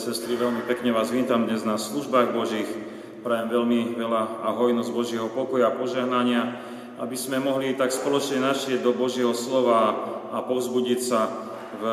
sestry, 0.00 0.32
veľmi 0.32 0.64
pekne 0.64 0.96
vás 0.96 1.12
vítam 1.12 1.44
dnes 1.44 1.60
na 1.60 1.76
službách 1.76 2.32
Božích. 2.32 2.72
Prajem 3.20 3.52
veľmi 3.52 4.00
veľa 4.00 4.40
a 4.40 4.48
hojnosť 4.56 4.96
Božieho 4.96 5.28
pokoja 5.28 5.68
a 5.68 5.76
požehnania, 5.76 6.56
aby 7.04 7.12
sme 7.20 7.36
mohli 7.36 7.76
tak 7.76 7.92
spoločne 7.92 8.40
našieť 8.40 8.80
do 8.80 8.96
Božieho 8.96 9.36
slova 9.36 9.92
a 10.32 10.40
povzbudiť 10.40 11.00
sa 11.04 11.28
v 11.76 11.84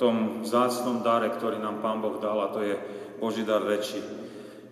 tom 0.00 0.48
vzácnom 0.48 1.04
dare, 1.04 1.28
ktorý 1.28 1.60
nám 1.60 1.84
Pán 1.84 2.00
Boh 2.00 2.16
dal, 2.16 2.40
a 2.40 2.48
to 2.48 2.64
je 2.64 2.72
Boží 3.20 3.44
dar 3.44 3.60
reči. 3.60 4.00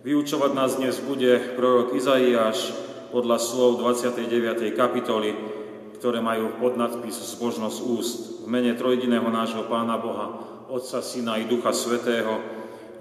Vyučovať 0.01 0.51
nás 0.57 0.81
dnes 0.81 0.97
bude 1.05 1.37
prorok 1.53 1.93
Izaiáš 1.93 2.73
podľa 3.13 3.45
slov 3.45 3.77
29. 3.77 4.73
kapitoly, 4.73 5.37
ktoré 6.01 6.17
majú 6.17 6.57
podnadpis 6.57 7.13
Zbožnosť 7.13 7.77
úst. 7.85 8.41
V 8.41 8.49
mene 8.49 8.73
trojdiného 8.73 9.29
nášho 9.29 9.69
Pána 9.69 10.01
Boha, 10.01 10.55
Otca, 10.65 11.05
Syna 11.05 11.37
i 11.37 11.45
Ducha 11.45 11.69
Svetého. 11.69 12.54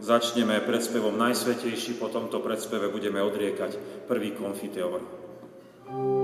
Začneme 0.04 0.60
predspevom 0.60 1.16
Najsvetejší, 1.16 1.96
po 1.96 2.12
tomto 2.12 2.44
predspeve 2.44 2.92
budeme 2.92 3.24
odriekať 3.24 4.04
prvý 4.04 4.36
konfiteor. 4.36 5.00
bratia 5.80 6.20
a 6.20 6.23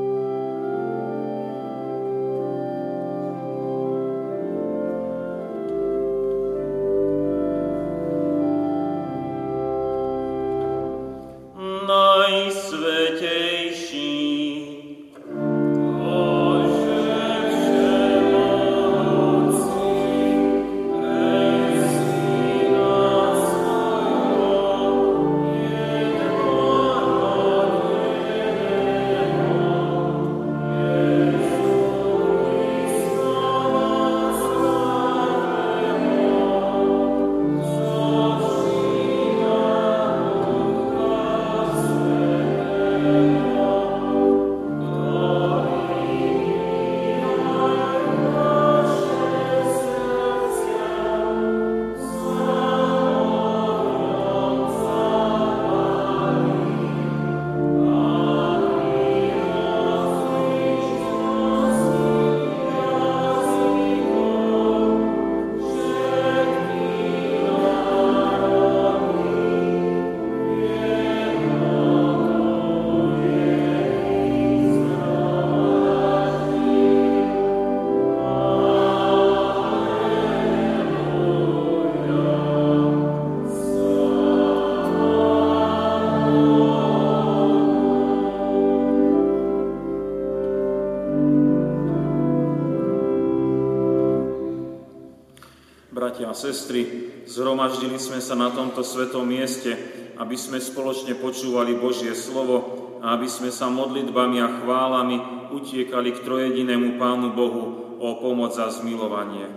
sestry, 96.41 97.13
zhromaždili 97.29 98.01
sme 98.01 98.25
sa 98.25 98.33
na 98.33 98.49
tomto 98.49 98.81
svetom 98.81 99.29
mieste, 99.29 99.77
aby 100.17 100.37
sme 100.37 100.57
spoločne 100.57 101.17
počúvali 101.21 101.77
Božie 101.77 102.17
slovo 102.17 102.81
a 103.05 103.17
aby 103.17 103.29
sme 103.29 103.53
sa 103.53 103.69
modlitbami 103.69 104.41
a 104.41 104.61
chválami 104.61 105.17
utiekali 105.53 106.17
k 106.17 106.25
trojedinému 106.25 106.97
Pánu 106.97 107.37
Bohu 107.37 107.65
o 108.01 108.09
pomoc 108.21 108.57
a 108.57 108.73
zmilovanie. 108.73 109.49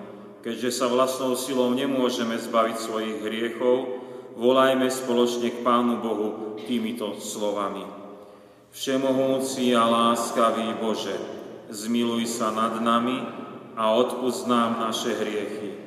Keďže 0.43 0.75
sa 0.75 0.91
vlastnou 0.91 1.39
silou 1.39 1.71
nemôžeme 1.71 2.35
zbaviť 2.35 2.75
svojich 2.75 3.17
hriechov, 3.23 4.03
volajme 4.35 4.91
spoločne 4.91 5.55
k 5.55 5.63
Pánu 5.63 6.03
Bohu 6.03 6.27
týmito 6.67 7.15
slovami. 7.19 7.87
Všemohúci 8.75 9.71
a 9.75 9.85
láskavý 9.85 10.79
Bože, 10.79 11.15
zmiluj 11.71 12.27
sa 12.27 12.51
nad 12.51 12.79
nami 12.81 13.19
a 13.75 13.93
odpust 13.93 14.49
nám 14.49 14.81
naše 14.81 15.13
hriechy 15.13 15.82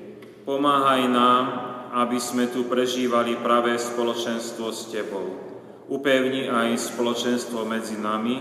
Pomáhaj 0.47 1.11
nám, 1.11 1.45
aby 1.91 2.23
sme 2.23 2.47
tu 2.47 2.71
prežívali 2.71 3.35
pravé 3.35 3.75
spoločenstvo 3.83 4.71
s 4.71 4.87
Tebou. 4.95 5.43
Upevni 5.91 6.47
aj 6.47 6.95
spoločenstvo 6.95 7.67
medzi 7.67 7.99
nami, 7.99 8.39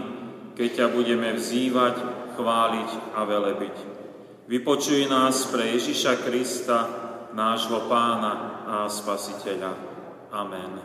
keď 0.53 0.69
ťa 0.69 0.87
budeme 0.93 1.33
vzývať, 1.33 1.95
chváliť 2.37 2.89
a 3.17 3.25
velebiť. 3.25 3.75
Vypočuj 4.45 5.09
nás 5.09 5.49
pre 5.49 5.73
Ježiša 5.73 6.21
Krista, 6.21 6.79
nášho 7.33 7.89
Pána 7.89 8.61
a 8.69 8.77
Spasiteľa. 8.85 9.73
Amen. 10.29 10.77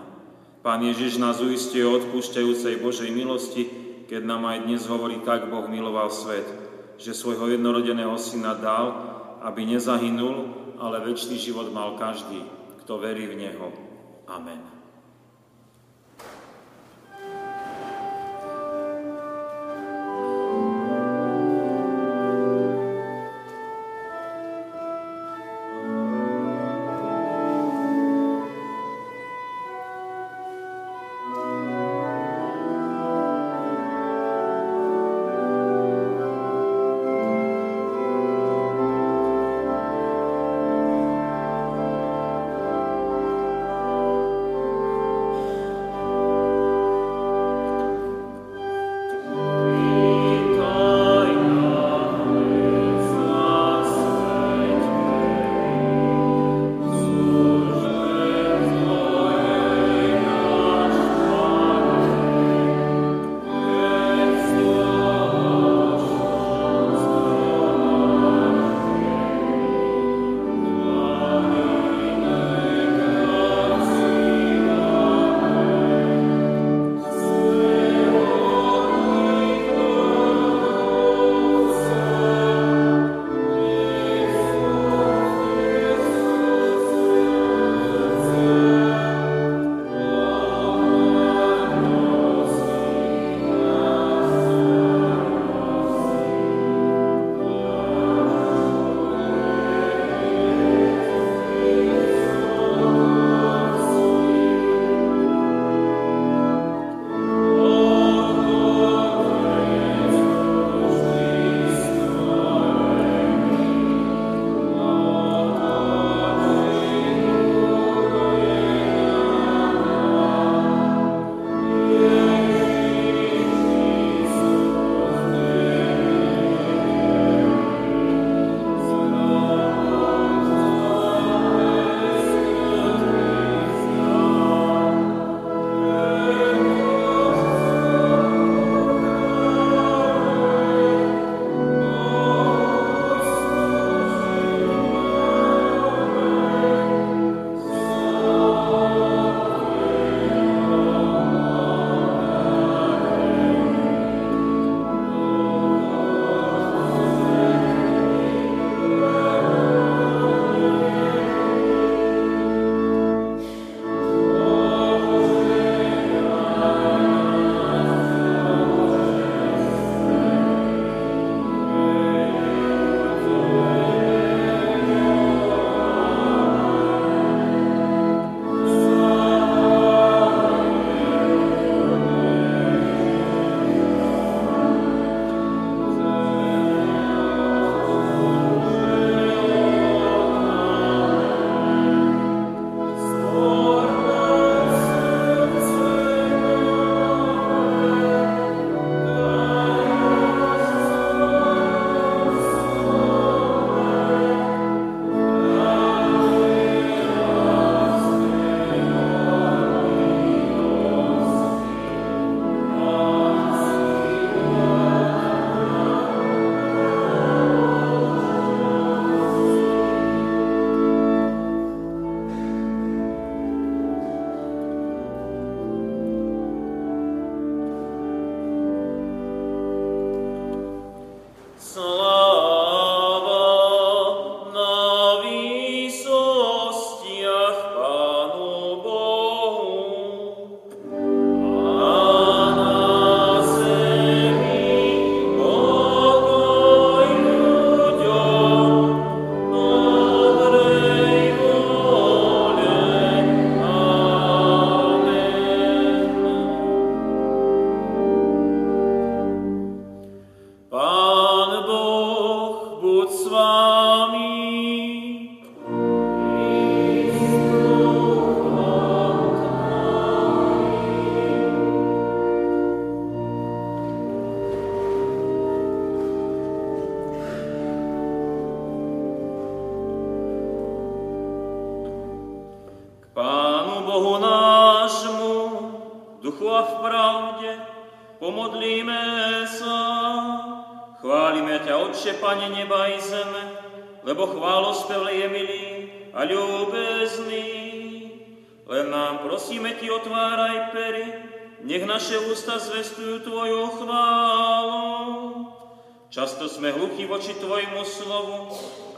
Pán 0.65 0.81
Ježiš 0.81 1.21
nás 1.21 1.37
uistie 1.45 1.85
o 1.85 2.01
odpúšťajúcej 2.01 2.81
Božej 2.81 3.13
milosti, 3.13 3.69
keď 4.09 4.25
nám 4.25 4.49
aj 4.49 4.65
dnes 4.65 4.89
hovorí, 4.89 5.21
tak 5.21 5.53
Boh 5.53 5.69
miloval 5.69 6.09
svet, 6.09 6.49
že 6.97 7.13
svojho 7.13 7.53
jednorodeného 7.53 8.17
syna 8.17 8.57
dal, 8.57 8.87
aby 9.45 9.69
nezahynul, 9.69 10.60
ale 10.81 11.05
väčší 11.05 11.37
život 11.37 11.69
mal 11.71 12.01
každý, 12.01 12.41
kto 12.83 12.97
verí 12.97 13.29
v 13.29 13.37
Neho. 13.37 13.69
Amen. 14.27 14.80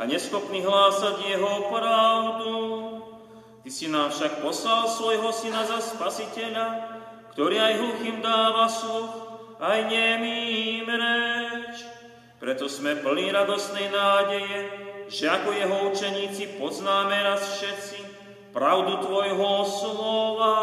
A 0.03 0.07
neschopní 0.07 0.67
hlásať 0.67 1.15
Jeho 1.31 1.71
pravdu. 1.71 2.59
Ty 3.63 3.71
si 3.71 3.87
nám 3.87 4.11
však 4.11 4.43
poslal 4.43 4.91
svojho 4.91 5.31
syna 5.31 5.63
za 5.63 5.79
spasiteľa, 5.79 6.99
ktorý 7.31 7.63
aj 7.63 7.79
hluchým 7.79 8.19
dáva 8.19 8.67
sluch, 8.67 9.15
aj 9.63 9.87
nemým 9.87 10.91
reč. 10.91 11.87
Preto 12.43 12.67
sme 12.67 12.99
plní 12.99 13.31
radosnej 13.31 13.95
nádeje, 13.95 14.59
že 15.07 15.31
ako 15.31 15.55
jeho 15.55 15.77
učeníci 15.95 16.59
poznáme 16.59 17.15
raz 17.23 17.63
všetci 17.63 18.03
pravdu 18.51 18.99
Tvojho 19.07 19.63
slova, 19.63 20.59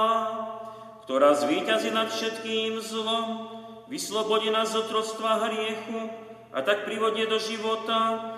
ktorá 1.08 1.40
zvíťazí 1.40 1.96
nad 1.96 2.12
všetkým 2.12 2.76
zlom, 2.84 3.48
vyslobodí 3.88 4.52
nás 4.52 4.76
z 4.76 4.84
otroctva 4.84 5.48
hriechu 5.48 6.12
a 6.52 6.60
tak 6.60 6.84
privodie 6.84 7.24
do 7.24 7.40
života. 7.40 8.36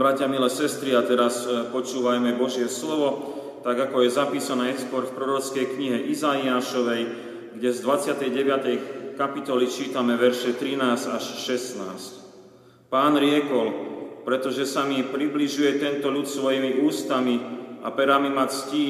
Bratia, 0.00 0.24
milé 0.26 0.48
sestry, 0.50 0.96
a 0.96 1.04
teraz 1.04 1.44
e, 1.44 1.68
počúvajme 1.70 2.34
Božie 2.34 2.66
slovo, 2.72 3.20
tak 3.60 3.76
ako 3.76 4.04
je 4.04 4.10
zapísané 4.10 4.72
skôr 4.80 5.04
v 5.04 5.14
prorockej 5.16 5.66
knihe 5.76 5.98
Izaiášovej, 6.08 7.02
kde 7.60 7.68
z 7.68 7.78
29. 7.84 9.20
kapitoly 9.20 9.68
čítame 9.68 10.16
verše 10.16 10.56
13 10.56 10.80
až 11.12 11.24
16. 11.44 12.88
Pán 12.88 13.20
riekol, 13.20 13.68
pretože 14.24 14.64
sa 14.64 14.88
mi 14.88 15.04
približuje 15.04 15.76
tento 15.76 16.08
ľud 16.08 16.24
svojimi 16.24 16.80
ústami 16.80 17.36
a 17.84 17.92
perami 17.92 18.32
ma 18.32 18.48
ctí, 18.48 18.86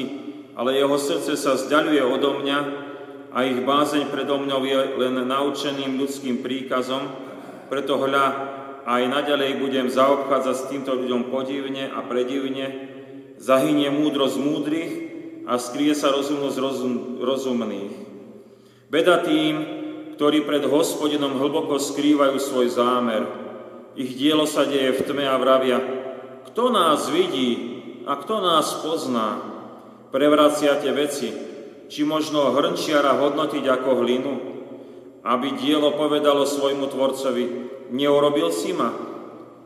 ale 0.55 0.79
jeho 0.79 0.95
srdce 0.95 1.35
sa 1.35 1.59
zďaluje 1.59 2.03
odo 2.03 2.39
mňa 2.39 2.59
a 3.31 3.47
ich 3.47 3.63
bázeň 3.63 4.11
predo 4.11 4.39
mňou 4.39 4.61
je 4.67 4.79
len 4.99 5.15
naučeným 5.23 5.95
ľudským 5.99 6.43
príkazom, 6.43 7.07
preto 7.71 7.95
hľa, 7.95 8.59
aj 8.83 9.03
naďalej 9.07 9.61
budem 9.63 9.87
zaobchádzať 9.87 10.55
s 10.57 10.67
týmto 10.67 10.91
ľuďom 10.99 11.31
podivne 11.31 11.87
a 11.87 12.03
predivne, 12.03 12.90
zahynie 13.41 13.89
múdrosť 13.89 14.37
múdrych 14.37 14.93
a 15.49 15.57
skrie 15.57 15.97
sa 15.97 16.13
rozumnosť 16.13 16.57
rozum, 16.61 16.95
rozumných. 17.25 17.93
Beda 18.93 19.25
tým, 19.25 19.81
ktorí 20.15 20.45
pred 20.45 20.61
hospodinom 20.69 21.41
hlboko 21.41 21.81
skrývajú 21.81 22.37
svoj 22.37 22.67
zámer. 22.69 23.25
Ich 23.97 24.13
dielo 24.13 24.45
sa 24.45 24.69
deje 24.69 24.93
v 24.93 25.01
tme 25.01 25.25
a 25.25 25.35
vravia, 25.41 25.81
kto 26.53 26.69
nás 26.69 27.09
vidí 27.09 27.49
a 28.05 28.13
kto 28.21 28.37
nás 28.37 28.85
pozná. 28.85 29.41
Prevraciate 30.13 30.93
veci, 30.93 31.33
či 31.89 32.05
možno 32.05 32.53
hrnčiara 32.53 33.17
hodnotiť 33.17 33.63
ako 33.65 33.89
hlinu, 34.05 34.33
aby 35.25 35.57
dielo 35.57 35.97
povedalo 35.97 36.45
svojmu 36.45 36.85
tvorcovi, 36.91 37.45
neurobil 37.89 38.53
si 38.53 38.75
ma? 38.75 38.93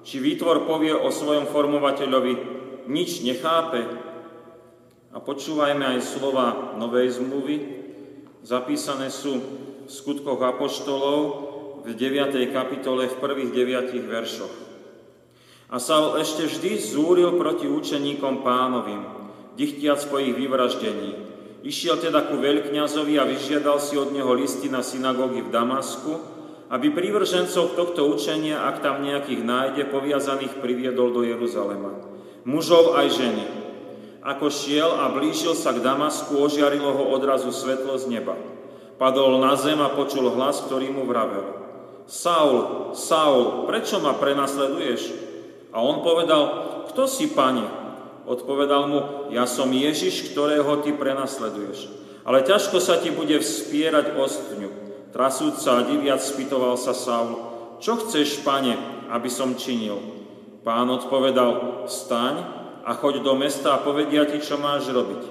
Či 0.05 0.21
výtvor 0.21 0.69
povie 0.69 0.93
o 0.93 1.09
svojom 1.09 1.49
formovateľovi, 1.49 2.33
nič 2.87 3.21
nechápe? 3.25 3.85
A 5.15 5.17
počúvajme 5.23 5.95
aj 5.95 5.99
slova 6.03 6.75
Novej 6.75 7.15
zmluvy, 7.21 7.55
zapísané 8.43 9.07
sú 9.07 9.39
v 9.39 9.89
skutkoch 9.89 10.41
Apoštolov 10.43 11.19
v 11.85 11.93
9. 11.93 12.35
kapitole 12.51 13.07
v 13.07 13.15
prvých 13.21 13.51
9 13.53 13.95
veršoch. 14.09 14.55
A 15.69 15.81
Saul 15.81 16.21
ešte 16.21 16.45
vždy 16.45 16.77
zúril 16.77 17.37
proti 17.37 17.65
učeníkom 17.65 18.45
pánovým, 18.45 19.01
dychtiac 19.57 20.01
po 20.09 20.21
ich 20.21 20.33
vyvraždení. 20.33 21.17
Išiel 21.65 21.97
teda 21.97 22.29
ku 22.29 22.37
veľkňazovi 22.37 23.17
a 23.17 23.25
vyžiadal 23.25 23.81
si 23.81 23.97
od 23.97 24.13
neho 24.13 24.29
listy 24.37 24.69
na 24.69 24.85
synagógy 24.85 25.41
v 25.41 25.49
Damasku, 25.49 26.13
aby 26.69 26.93
prívržencov 26.93 27.73
tohto 27.73 28.05
učenia, 28.09 28.65
ak 28.69 28.85
tam 28.85 29.01
nejakých 29.01 29.41
nájde, 29.41 29.89
poviazaných 29.89 30.61
priviedol 30.61 31.13
do 31.13 31.25
Jeruzalema. 31.25 32.14
Mužov 32.45 32.93
aj 32.93 33.09
ženy. 33.09 33.45
Ako 34.21 34.53
šiel 34.53 35.01
a 35.01 35.09
blížil 35.09 35.57
sa 35.57 35.73
k 35.73 35.81
Damasku, 35.81 36.37
ožiarilo 36.37 36.93
ho 36.93 37.03
odrazu 37.13 37.49
svetlo 37.49 37.97
z 37.97 38.09
neba. 38.09 38.37
Padol 39.01 39.41
na 39.41 39.57
zem 39.57 39.81
a 39.81 39.89
počul 39.89 40.29
hlas, 40.29 40.61
ktorý 40.65 40.93
mu 40.93 41.09
vravel. 41.09 41.45
Saul, 42.05 42.93
Saul, 42.93 43.65
prečo 43.65 43.97
ma 43.97 44.13
prenasleduješ? 44.13 45.09
A 45.73 45.81
on 45.81 46.05
povedal, 46.05 46.41
kto 46.93 47.09
si, 47.09 47.33
pane? 47.33 47.65
Odpovedal 48.29 48.83
mu, 48.89 48.99
ja 49.33 49.49
som 49.49 49.69
Ježiš, 49.73 50.29
ktorého 50.33 50.85
ty 50.85 50.93
prenasleduješ. 50.93 51.89
Ale 52.25 52.45
ťažko 52.45 52.77
sa 52.77 53.01
ti 53.01 53.09
bude 53.09 53.41
vspierať 53.41 54.17
ostňu. 54.17 54.69
Trasúť 55.13 55.61
sa 55.61 55.81
a 55.81 55.85
diviac 55.85 56.21
spýtoval 56.21 56.77
sa 56.77 56.93
Saul, 56.93 57.41
čo 57.81 57.97
chceš, 58.01 58.41
pane, 58.41 58.77
aby 59.09 59.29
som 59.29 59.57
činil? 59.57 60.24
Pán 60.65 60.89
odpovedal, 60.89 61.85
staň 61.85 62.41
a 62.81 62.97
choď 62.97 63.21
do 63.21 63.37
mesta 63.37 63.77
a 63.77 63.85
povedia 63.85 64.25
ti, 64.25 64.41
čo 64.41 64.57
máš 64.57 64.89
robiť. 64.89 65.21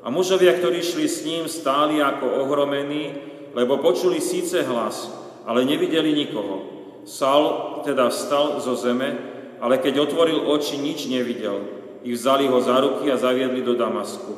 A 0.00 0.08
mužovia, 0.08 0.56
ktorí 0.56 0.80
šli 0.80 1.04
s 1.04 1.28
ním, 1.28 1.44
stáli 1.44 2.00
ako 2.00 2.48
ohromení, 2.48 3.12
lebo 3.52 3.84
počuli 3.84 4.16
síce 4.16 4.64
hlas, 4.64 5.12
ale 5.44 5.68
nevideli 5.68 6.16
nikoho. 6.16 6.64
Saul 7.04 7.84
teda 7.84 8.08
vstal 8.08 8.64
zo 8.64 8.72
zeme, 8.80 9.12
ale 9.60 9.76
keď 9.76 10.08
otvoril 10.08 10.48
oči, 10.48 10.80
nič 10.80 11.04
nevidel 11.12 11.68
i 12.00 12.16
vzali 12.16 12.48
ho 12.48 12.56
za 12.56 12.80
ruky 12.80 13.12
a 13.12 13.20
zaviedli 13.20 13.60
do 13.60 13.76
Damasku. 13.76 14.32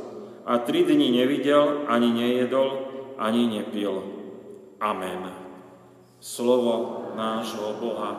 A 0.51 0.59
tri 0.67 0.83
dni 0.83 1.15
nevidel, 1.15 1.87
ani 1.87 2.11
nejedol, 2.11 2.91
ani 3.23 3.47
nepil. 3.47 4.03
Amen. 4.83 5.31
Slovo 6.19 7.07
nášho 7.15 7.79
Boha 7.79 8.11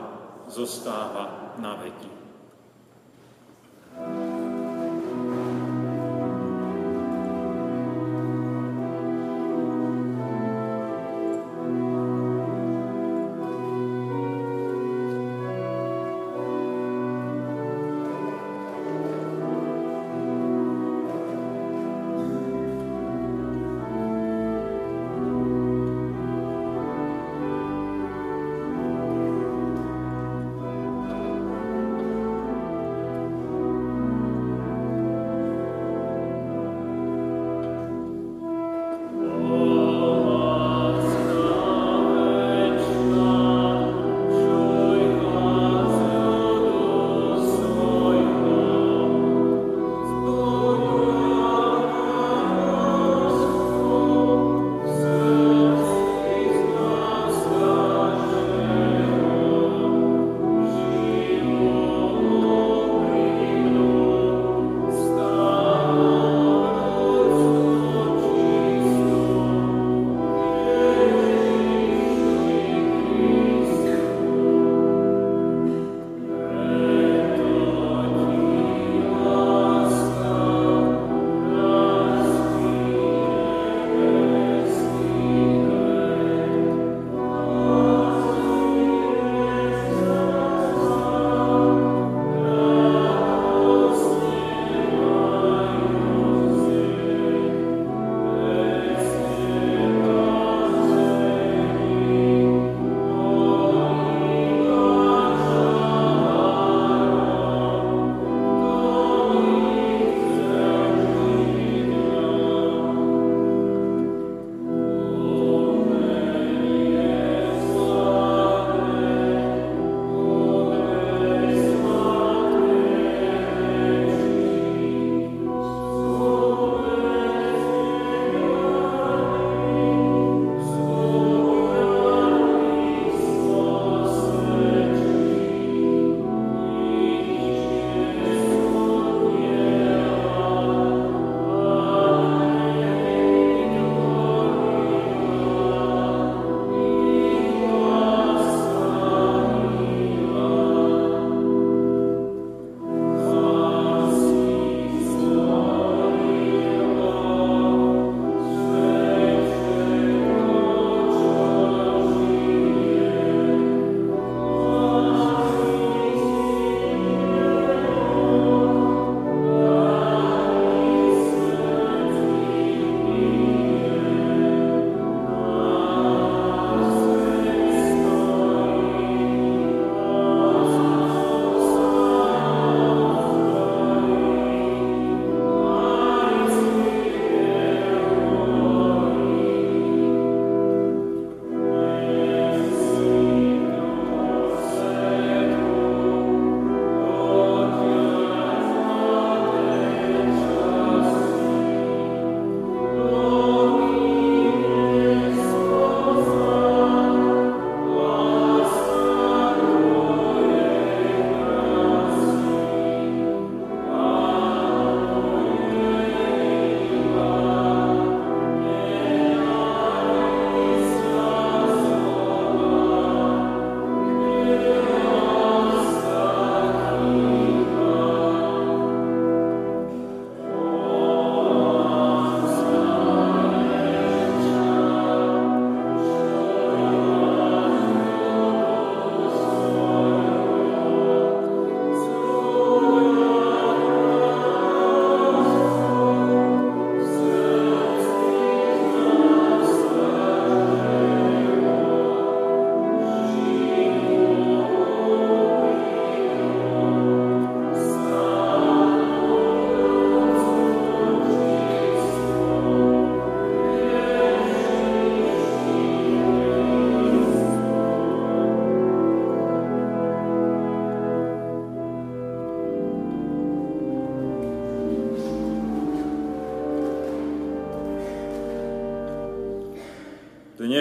zostáva 0.48 1.58
na 1.60 1.76
veky. 1.76 2.21
Thank 4.04 4.16
you. 4.16 4.41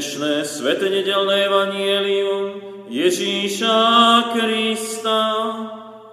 Dnešné 0.00 0.48
sveté 0.48 0.88
nedelné 0.88 1.44
evanielium 1.44 2.56
Ježíša 2.88 3.76
Krista 4.32 5.20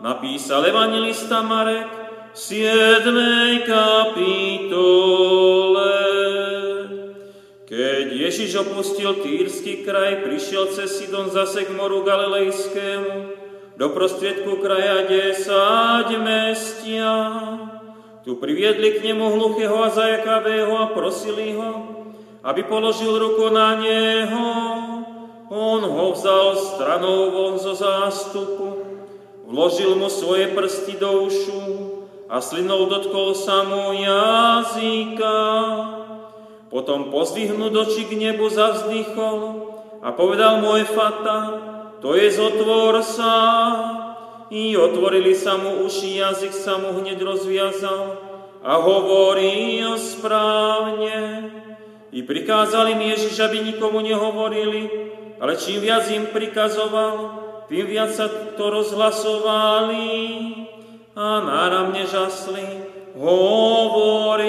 napísal 0.03 0.67
evangelista 0.67 1.39
Marek 1.39 1.87
v 2.35 2.35
7. 2.35 3.63
kapitole. 3.63 5.23
Keď 7.63 8.05
Ježiš 8.11 8.59
opustil 8.67 9.23
Týrsky 9.23 9.87
kraj, 9.87 10.19
prišiel 10.19 10.67
cez 10.75 10.91
Sidon 10.91 11.31
zase 11.31 11.63
k 11.63 11.71
moru 11.71 12.03
Galilejskému, 12.03 13.39
do 13.79 13.87
prostriedku 13.95 14.59
kraja 14.59 15.07
desať 15.07 16.11
mestia. 16.19 17.15
Tu 18.27 18.35
priviedli 18.35 18.99
k 18.99 19.15
nemu 19.15 19.31
hluchého 19.31 19.79
a 19.79 19.87
zajakavého 19.87 20.75
a 20.75 20.91
prosili 20.91 21.55
ho, 21.55 21.96
aby 22.47 22.63
položil 22.63 23.11
ruku 23.19 23.51
na 23.51 23.75
neho. 23.75 24.49
On 25.51 25.81
ho 25.83 26.05
vzal 26.15 26.55
stranou 26.55 27.31
von 27.31 27.59
zo 27.59 27.75
zástupu, 27.75 28.87
vložil 29.47 29.95
mu 29.99 30.07
svoje 30.07 30.47
prsty 30.55 30.95
do 30.99 31.27
ušu 31.27 31.63
a 32.27 32.39
slinou 32.39 32.87
dotkol 32.87 33.35
sa 33.35 33.63
mu 33.67 33.95
jazyka. 33.95 35.39
Potom 36.67 37.11
pozdvihnúť 37.11 37.73
oči 37.75 38.03
k 38.11 38.13
nebu 38.15 38.47
zavzdychol 38.51 39.39
a 40.03 40.11
povedal 40.11 40.59
môj 40.59 40.83
fata, 40.87 41.39
to 42.03 42.15
je 42.15 42.27
zotvor 42.31 42.99
sa. 43.03 43.35
I 44.47 44.79
otvorili 44.79 45.35
sa 45.35 45.59
mu 45.59 45.83
uši, 45.83 46.23
jazyk 46.23 46.55
sa 46.55 46.79
mu 46.79 46.95
hneď 46.99 47.19
rozviazal 47.19 48.15
a 48.63 48.79
hovorí 48.79 49.83
správne. 49.99 51.51
I 52.11 52.23
prikázali 52.23 52.95
mi 52.95 53.09
Ježiš, 53.11 53.39
aby 53.39 53.59
nikomu 53.59 53.99
nehovorili, 53.99 54.89
ale 55.39 55.55
čím 55.59 55.81
viac 55.83 56.07
im 56.11 56.25
prikazoval, 56.31 57.43
tým 57.67 57.83
viac 57.83 58.15
sa 58.15 58.31
to 58.55 58.69
rozhlasovali 58.71 60.07
a 61.17 61.27
náramne 61.43 62.07
žasli, 62.07 62.63
hovoriac. 63.17 64.47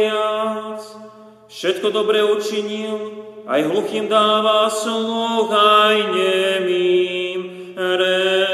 Všetko 1.48 1.90
dobre 1.90 2.22
učinil, 2.22 3.24
aj 3.48 3.64
hluchým 3.64 4.06
dáva 4.06 4.68
sluch, 4.70 5.50
aj 5.50 5.96
nemým 6.14 7.40
reč. 7.76 8.47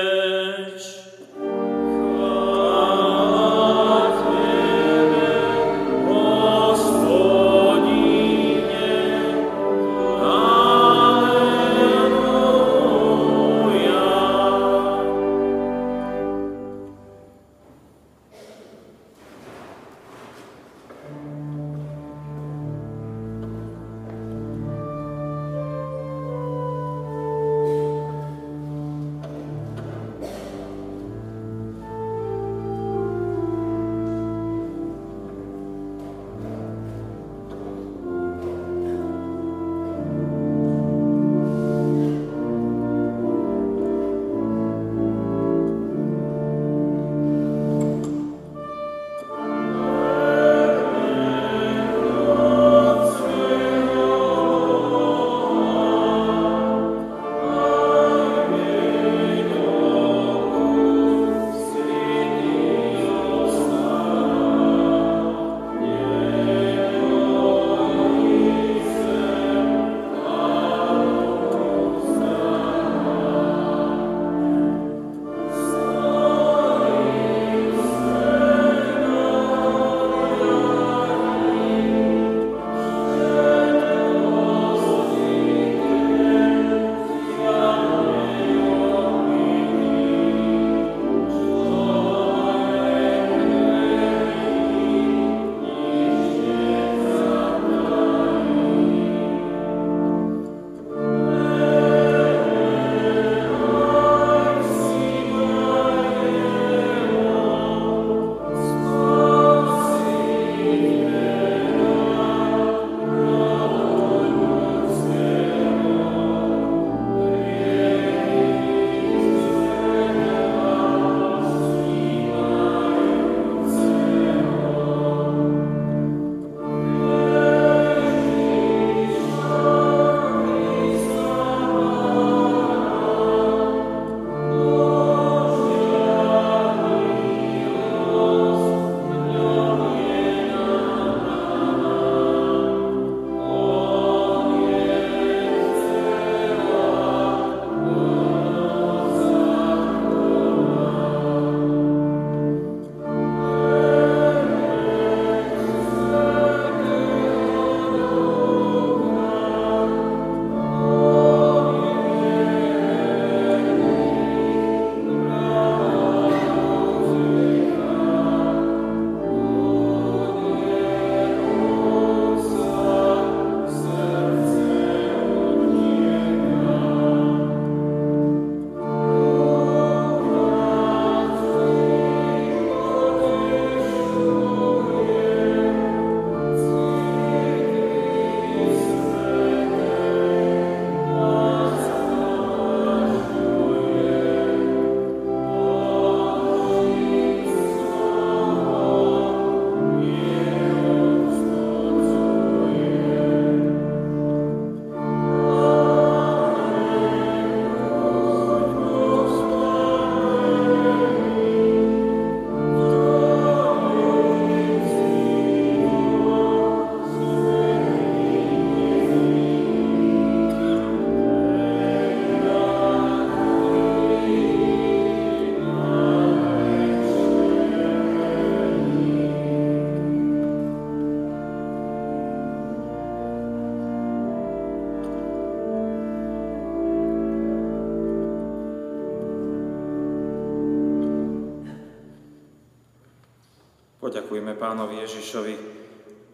Pánovi 244.64 245.04
Ježišovi 245.04 245.54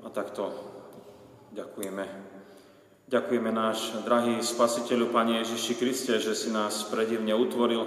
a 0.06 0.08
takto 0.14 0.54
ďakujeme. 1.50 2.30
Ďakujeme 3.10 3.50
náš 3.50 3.90
drahý 4.06 4.38
spasiteľu, 4.38 5.10
Pane 5.10 5.42
Ježiši 5.42 5.74
Kriste, 5.74 6.14
že 6.22 6.38
si 6.38 6.54
nás 6.54 6.86
predivne 6.86 7.34
utvoril 7.34 7.82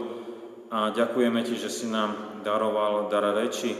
a 0.67 0.91
ďakujeme 0.91 1.47
Ti, 1.47 1.55
že 1.55 1.71
si 1.71 1.87
nám 1.87 2.43
daroval 2.43 3.07
dar 3.07 3.23
reči, 3.31 3.71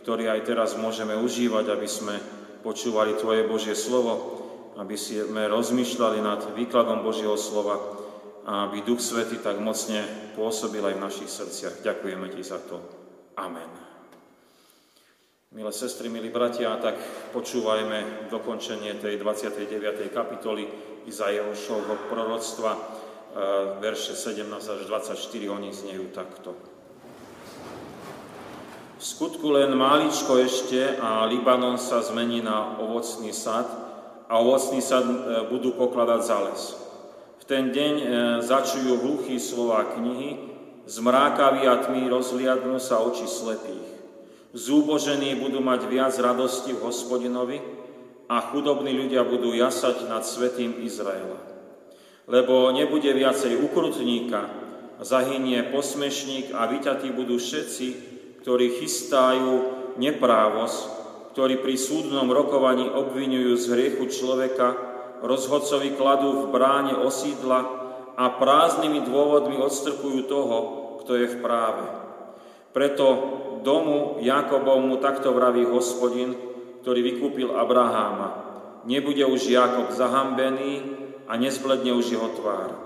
ktorý 0.00 0.32
aj 0.32 0.40
teraz 0.48 0.72
môžeme 0.80 1.12
užívať, 1.20 1.68
aby 1.68 1.84
sme 1.84 2.16
počúvali 2.64 3.12
Tvoje 3.20 3.44
Božie 3.44 3.76
slovo, 3.76 4.40
aby 4.80 4.96
sme 4.96 5.52
rozmýšľali 5.52 6.24
nad 6.24 6.40
výkladom 6.56 7.04
Božieho 7.04 7.36
slova 7.36 7.76
a 8.48 8.72
aby 8.72 8.80
Duch 8.80 9.04
Svety 9.04 9.44
tak 9.44 9.60
mocne 9.60 10.32
pôsobil 10.32 10.80
aj 10.80 10.96
v 10.96 11.04
našich 11.04 11.28
srdciach. 11.28 11.84
Ďakujeme 11.84 12.32
Ti 12.32 12.40
za 12.40 12.56
to. 12.64 12.80
Amen. 13.36 13.95
Milé 15.54 15.70
sestry, 15.70 16.10
milí 16.10 16.26
bratia, 16.26 16.74
tak 16.82 16.98
počúvajme 17.30 18.26
dokončenie 18.34 18.98
tej 18.98 19.14
29. 19.22 20.10
kapitoly 20.10 20.66
Izaiášovho 21.06 22.10
proroctva, 22.10 22.74
e, 22.74 22.80
verše 23.78 24.18
17 24.18 24.42
až 24.50 24.82
24, 24.90 25.46
oni 25.46 25.70
znejú 25.70 26.10
takto. 26.10 26.58
V 28.98 29.04
skutku 29.06 29.54
len 29.54 29.70
máličko 29.78 30.34
ešte 30.34 30.98
a 30.98 31.22
Libanon 31.30 31.78
sa 31.78 32.02
zmení 32.02 32.42
na 32.42 32.82
ovocný 32.82 33.30
sad 33.30 33.70
a 34.26 34.42
ovocný 34.42 34.82
sad 34.82 35.06
e, 35.06 35.16
budú 35.46 35.78
pokladať 35.78 36.20
za 36.26 36.38
les. 36.42 36.62
V 37.38 37.44
ten 37.46 37.70
deň 37.70 37.94
e, 37.94 38.06
začujú 38.42 38.98
hluchý 38.98 39.38
slova 39.38 39.94
knihy, 39.94 40.42
zmrákaví 40.90 41.70
a 41.70 41.86
tmy 41.86 42.10
rozliadnú 42.10 42.82
sa 42.82 42.98
oči 42.98 43.30
slepých. 43.30 43.85
Zúbožení 44.56 45.36
budú 45.36 45.60
mať 45.60 45.84
viac 45.84 46.16
radosti 46.16 46.72
v 46.72 46.88
hospodinovi 46.88 47.60
a 48.24 48.40
chudobní 48.40 48.96
ľudia 48.96 49.20
budú 49.20 49.52
jasať 49.52 50.08
nad 50.08 50.24
svetým 50.24 50.80
Izraela. 50.80 51.36
Lebo 52.24 52.72
nebude 52.72 53.12
viacej 53.12 53.60
ukrutníka, 53.60 54.48
zahynie 55.04 55.60
posmešník 55.68 56.56
a 56.56 56.72
vyťatí 56.72 57.12
budú 57.12 57.36
všetci, 57.36 57.86
ktorí 58.40 58.80
chystajú 58.80 59.52
neprávosť, 60.00 60.80
ktorí 61.36 61.60
pri 61.60 61.76
súdnom 61.76 62.32
rokovaní 62.32 62.88
obvinujú 62.88 63.60
z 63.60 63.64
hriechu 63.76 64.08
človeka, 64.08 64.72
rozhodcovi 65.20 66.00
kladú 66.00 66.32
v 66.32 66.44
bráne 66.48 66.96
osídla 66.96 67.60
a 68.16 68.24
prázdnymi 68.40 69.04
dôvodmi 69.04 69.60
odstrkujú 69.60 70.24
toho, 70.24 70.56
kto 71.04 71.12
je 71.12 71.26
v 71.28 71.36
práve. 71.44 72.05
Preto 72.76 73.06
domu 73.64 74.20
Jakobovmu 74.20 75.00
takto 75.00 75.32
vraví 75.32 75.64
hospodin, 75.64 76.36
ktorý 76.84 77.00
vykúpil 77.00 77.56
Abraháma. 77.56 78.44
Nebude 78.84 79.24
už 79.24 79.48
Jakob 79.48 79.96
zahambený 79.96 80.84
a 81.24 81.40
nezbledne 81.40 81.96
už 81.96 82.12
jeho 82.12 82.28
tvár. 82.36 82.76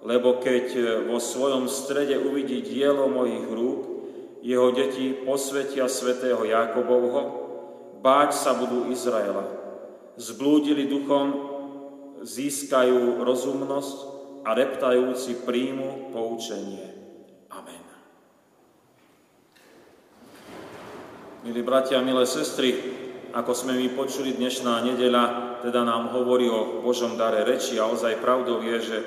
Lebo 0.00 0.40
keď 0.40 0.66
vo 1.04 1.20
svojom 1.20 1.68
strede 1.68 2.16
uvidí 2.16 2.64
dielo 2.64 3.04
mojich 3.12 3.44
rúk, 3.52 3.80
jeho 4.40 4.72
deti 4.72 5.12
posvetia 5.12 5.92
svetého 5.92 6.40
Jakobovho, 6.48 7.22
báť 8.00 8.32
sa 8.32 8.56
budú 8.56 8.88
Izraela. 8.88 9.44
Zblúdili 10.16 10.88
duchom, 10.88 11.26
získajú 12.24 13.20
rozumnosť 13.20 13.96
a 14.48 14.56
reptajúci 14.56 15.44
príjmu 15.44 16.16
poučenie. 16.16 16.94
Milí 21.44 21.60
bratia, 21.60 22.00
milé 22.00 22.24
sestry, 22.24 22.72
ako 23.36 23.52
sme 23.52 23.76
mi 23.76 23.92
počuli, 23.92 24.32
dnešná 24.32 24.80
nedeľa 24.80 25.24
teda 25.60 25.84
nám 25.84 26.16
hovorí 26.16 26.48
o 26.48 26.80
Božom 26.80 27.20
dare 27.20 27.44
reči 27.44 27.76
a 27.76 27.84
ozaj 27.84 28.16
pravdou 28.16 28.64
je, 28.64 28.76
že 28.80 28.96
e, 28.96 29.04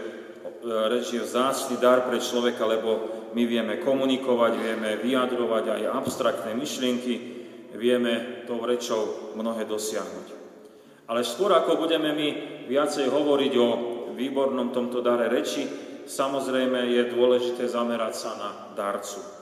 reč 0.85 1.17
je 1.17 1.25
vzácný 1.25 1.81
dar 1.81 2.05
pre 2.05 2.21
človeka, 2.21 2.61
lebo 2.69 3.09
my 3.33 3.41
vieme 3.41 3.81
komunikovať, 3.81 4.53
vieme 4.53 5.01
vyjadrovať 5.01 5.65
aj 5.65 5.81
abstraktné 5.97 6.53
myšlienky, 6.53 7.13
vieme 7.73 8.45
tou 8.45 8.61
rečou 8.61 9.33
mnohé 9.33 9.65
dosiahnuť. 9.65 10.27
Ale 11.09 11.25
skôr 11.25 11.49
ako 11.57 11.89
budeme 11.89 12.13
my 12.13 12.27
viacej 12.69 13.09
hovoriť 13.09 13.53
o 13.57 13.67
výbornom 14.13 14.69
tomto 14.69 15.01
dare 15.01 15.25
reči, 15.25 15.65
samozrejme 16.05 16.85
je 16.85 17.17
dôležité 17.17 17.65
zamerať 17.65 18.13
sa 18.13 18.31
na 18.37 18.49
darcu. 18.77 19.36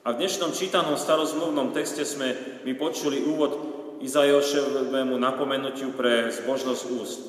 A 0.00 0.16
v 0.16 0.24
dnešnom 0.24 0.56
čítanom 0.56 0.96
starozmluvnom 0.96 1.76
texte 1.76 2.08
sme 2.08 2.32
my 2.64 2.72
počuli 2.72 3.20
úvod 3.20 3.52
Izajoševému 4.00 5.12
napomenutiu 5.20 5.92
pre 5.92 6.32
zbožnosť 6.32 6.82
úst. 6.96 7.20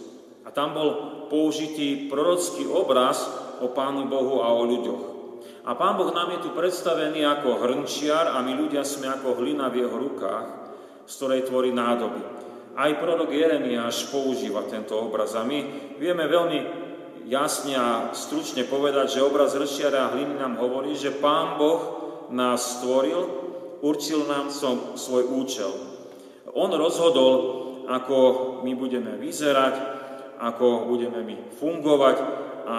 A 0.47 0.55
tam 0.55 0.71
bol 0.71 0.89
použitý 1.27 2.07
prorocký 2.07 2.63
obraz 2.71 3.27
o 3.59 3.75
Pánu 3.75 4.07
Bohu 4.07 4.39
a 4.39 4.55
o 4.55 4.63
ľuďoch. 4.63 5.03
A 5.67 5.75
Pán 5.75 5.99
Boh 5.99 6.15
nám 6.15 6.31
je 6.31 6.47
tu 6.47 6.55
predstavený 6.55 7.27
ako 7.27 7.59
hrnčiar 7.59 8.31
a 8.31 8.39
my 8.39 8.55
ľudia 8.55 8.87
sme 8.87 9.11
ako 9.11 9.43
hlina 9.43 9.67
v 9.67 9.83
jeho 9.83 9.95
rukách, 10.07 10.47
z 11.03 11.11
ktorej 11.19 11.51
tvorí 11.51 11.75
nádoby. 11.75 12.23
Aj 12.79 12.91
prorok 13.03 13.35
Jeremiáš 13.35 14.15
používa 14.15 14.63
tento 14.71 14.95
obraz 14.95 15.35
a 15.35 15.43
my 15.43 15.91
vieme 15.99 16.23
veľmi 16.23 16.59
jasne 17.27 17.75
a 17.75 18.15
stručne 18.15 18.63
povedať, 18.63 19.19
že 19.19 19.27
obraz 19.27 19.59
hrnčiara 19.59 20.07
a 20.07 20.11
hliny 20.15 20.39
nám 20.39 20.55
hovorí, 20.55 20.95
že 20.95 21.11
Pán 21.11 21.59
Boh 21.59 22.01
nás 22.31 22.79
stvoril, 22.79 23.27
určil 23.83 24.23
nám 24.25 24.49
som 24.49 24.95
svoj 24.95 25.27
účel. 25.27 25.71
On 26.55 26.71
rozhodol, 26.71 27.61
ako 27.87 28.17
my 28.63 28.71
budeme 28.75 29.19
vyzerať, 29.19 29.75
ako 30.41 30.89
budeme 30.89 31.21
my 31.21 31.35
fungovať 31.59 32.17
a 32.65 32.77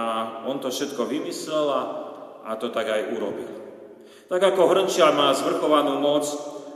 on 0.48 0.58
to 0.58 0.72
všetko 0.72 1.06
vymyslel 1.06 1.66
a, 1.68 2.52
to 2.58 2.72
tak 2.72 2.88
aj 2.88 3.12
urobil. 3.12 3.50
Tak 4.26 4.40
ako 4.40 4.72
hrnčiar 4.72 5.12
má 5.12 5.30
zvrchovanú 5.36 6.00
moc 6.00 6.24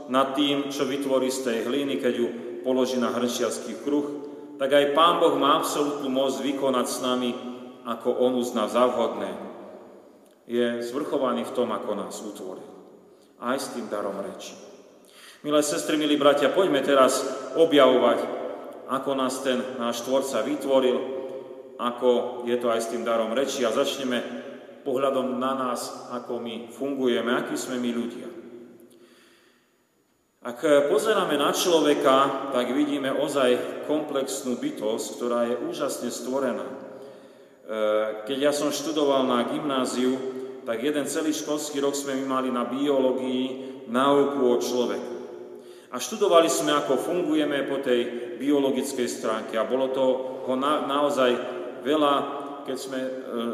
nad 0.07 0.37
tým, 0.37 0.69
čo 0.69 0.87
vytvorí 0.87 1.27
z 1.33 1.43
tej 1.43 1.57
hliny, 1.67 1.99
keď 1.99 2.13
ju 2.13 2.27
položí 2.61 3.01
na 3.01 3.11
hrnčiarský 3.11 3.81
kruh, 3.81 4.29
tak 4.61 4.73
aj 4.73 4.93
Pán 4.93 5.19
Boh 5.21 5.35
má 5.37 5.59
absolútnu 5.59 6.09
moc 6.09 6.33
vykonať 6.39 6.85
s 6.87 6.97
nami, 7.01 7.31
ako 7.85 8.09
On 8.21 8.37
uzná 8.37 8.69
za 8.69 8.85
vhodné 8.89 9.46
je 10.47 10.79
zvrchovaný 10.79 11.43
v 11.43 11.55
tom, 11.55 11.69
ako 11.75 11.91
nás 11.93 12.15
utvoril. 12.23 12.71
Aj 13.43 13.59
s 13.59 13.75
tým 13.75 13.91
darom 13.91 14.15
reči. 14.23 14.55
Milé 15.43 15.61
sestry, 15.61 15.99
milí 15.99 16.17
bratia, 16.17 16.49
poďme 16.49 16.81
teraz 16.81 17.21
objavovať, 17.53 18.19
ako 18.87 19.11
nás 19.13 19.43
ten 19.43 19.59
náš 19.77 20.01
Tvorca 20.07 20.41
vytvoril, 20.41 20.97
ako 21.77 22.41
je 22.49 22.57
to 22.57 22.67
aj 22.73 22.81
s 22.81 22.89
tým 22.89 23.05
darom 23.05 23.35
reči 23.35 23.61
a 23.61 23.75
začneme 23.75 24.23
pohľadom 24.81 25.35
na 25.37 25.53
nás, 25.53 26.09
ako 26.15 26.39
my 26.39 26.71
fungujeme, 26.71 27.27
akí 27.35 27.59
sme 27.59 27.77
my 27.77 27.91
ľudia. 27.91 28.27
Ak 30.47 30.63
pozeráme 30.87 31.35
na 31.35 31.51
človeka, 31.51 32.49
tak 32.55 32.71
vidíme 32.71 33.11
ozaj 33.11 33.83
komplexnú 33.83 34.55
bytosť, 34.55 35.05
ktorá 35.19 35.39
je 35.43 35.59
úžasne 35.59 36.07
stvorená. 36.07 36.63
E, 36.63 36.75
keď 38.23 38.37
ja 38.39 38.53
som 38.55 38.71
študoval 38.71 39.27
na 39.27 39.43
gymnáziu, 39.51 40.36
tak 40.67 40.83
jeden 40.83 41.07
celý 41.07 41.31
školský 41.31 41.79
rok 41.79 41.95
sme 41.95 42.19
my 42.19 42.25
mali 42.27 42.49
na 42.51 42.67
biológii 42.67 43.43
náuku 43.87 44.41
o 44.43 44.59
človeku. 44.59 45.15
A 45.87 45.95
študovali 45.95 46.51
sme, 46.51 46.75
ako 46.75 46.99
fungujeme 46.99 47.63
po 47.71 47.79
tej 47.79 48.35
biologickej 48.35 49.07
stránke. 49.07 49.55
A 49.55 49.63
bolo 49.63 49.95
toho 49.95 50.51
na, 50.59 50.83
naozaj 50.83 51.31
veľa, 51.87 52.13
keď 52.67 52.77
sme 52.77 52.99
e, 52.99 53.11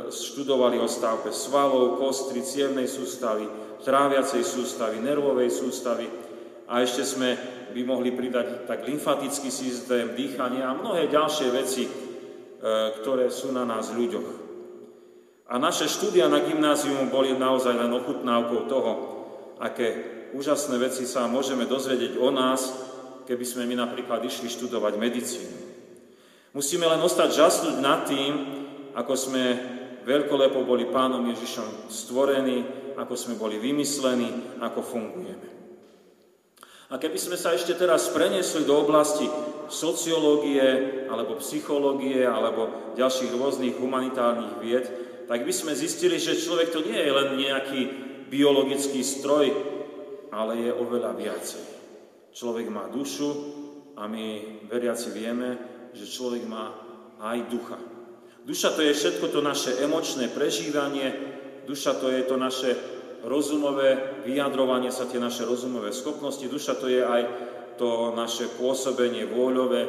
študovali 0.09 0.81
o 0.81 0.89
stavbe 0.89 1.29
svalov, 1.29 2.01
kostry, 2.01 2.41
cievnej 2.41 2.89
sústavy, 2.89 3.45
tráviacej 3.85 4.41
sústavy, 4.41 4.97
nervovej 4.97 5.53
sústavy. 5.53 6.09
A 6.65 6.81
ešte 6.81 7.05
sme 7.05 7.37
by 7.77 7.81
mohli 7.85 8.09
pridať 8.09 8.65
tak 8.65 8.89
lymfatický 8.89 9.53
systém, 9.53 10.17
dýchanie 10.17 10.65
a 10.65 10.73
mnohé 10.73 11.13
ďalšie 11.13 11.47
veci, 11.53 11.85
e, 11.85 11.91
ktoré 12.97 13.29
sú 13.29 13.53
na 13.53 13.69
nás 13.69 13.93
ľuďoch. 13.93 14.42
A 15.51 15.59
naše 15.59 15.91
štúdia 15.91 16.31
na 16.31 16.39
gymnázium 16.39 17.11
boli 17.11 17.35
naozaj 17.35 17.75
len 17.75 17.91
ochutnávkou 17.91 18.61
toho, 18.71 18.91
aké 19.59 19.87
úžasné 20.33 20.79
veci 20.79 21.03
sa 21.03 21.27
môžeme 21.27 21.67
dozvedieť 21.67 22.15
o 22.15 22.31
nás, 22.31 22.71
keby 23.27 23.43
sme 23.43 23.63
my 23.67 23.75
napríklad 23.83 24.23
išli 24.23 24.47
študovať 24.47 24.93
medicínu. 24.95 25.57
Musíme 26.53 26.85
len 26.85 27.01
ostať 27.01 27.29
žasnúť 27.33 27.75
nad 27.81 28.05
tým, 28.05 28.33
ako 28.93 29.13
sme 29.17 29.43
veľkolepo 30.05 30.63
boli 30.63 30.85
Pánom 30.87 31.25
Ježišom 31.33 31.89
stvorení, 31.89 32.63
ako 32.93 33.13
sme 33.17 33.35
boli 33.35 33.57
vymyslení, 33.57 34.61
ako 34.61 34.79
fungujeme. 34.85 35.49
A 36.93 37.01
keby 37.01 37.17
sme 37.17 37.41
sa 37.41 37.57
ešte 37.57 37.73
teraz 37.73 38.05
preniesli 38.13 38.69
do 38.69 38.77
oblasti 38.77 39.25
sociológie, 39.65 40.61
alebo 41.09 41.41
psychológie, 41.41 42.21
alebo 42.21 42.93
ďalších 42.93 43.33
rôznych 43.33 43.81
humanitárnych 43.81 44.61
vied, 44.61 44.85
tak 45.27 45.47
by 45.47 45.53
sme 45.53 45.77
zistili, 45.77 46.19
že 46.19 46.39
človek 46.39 46.71
to 46.73 46.83
nie 46.83 46.99
je 46.99 47.11
len 47.11 47.29
nejaký 47.39 47.81
biologický 48.27 49.05
stroj, 49.05 49.45
ale 50.33 50.67
je 50.67 50.71
oveľa 50.73 51.11
viacej. 51.13 51.65
Človek 52.33 52.67
má 52.73 52.89
dušu 52.89 53.29
a 53.93 54.09
my 54.09 54.25
veriaci 54.65 55.13
vieme, 55.13 55.49
že 55.93 56.09
človek 56.09 56.43
má 56.49 56.73
aj 57.21 57.37
ducha. 57.47 57.77
Duša 58.43 58.75
to 58.75 58.81
je 58.83 58.91
všetko 58.91 59.29
to 59.31 59.39
naše 59.39 59.77
emočné 59.79 60.27
prežívanie, 60.33 61.13
duša 61.69 61.95
to 62.01 62.11
je 62.11 62.25
to 62.27 62.35
naše 62.35 62.75
rozumové 63.23 64.19
vyjadrovanie 64.27 64.91
sa, 64.91 65.07
tie 65.07 65.21
naše 65.21 65.47
rozumové 65.47 65.95
schopnosti, 65.95 66.43
duša 66.43 66.75
to 66.75 66.91
je 66.91 66.99
aj 66.99 67.23
to 67.79 68.11
naše 68.11 68.51
pôsobenie 68.59 69.23
vôľové, 69.29 69.87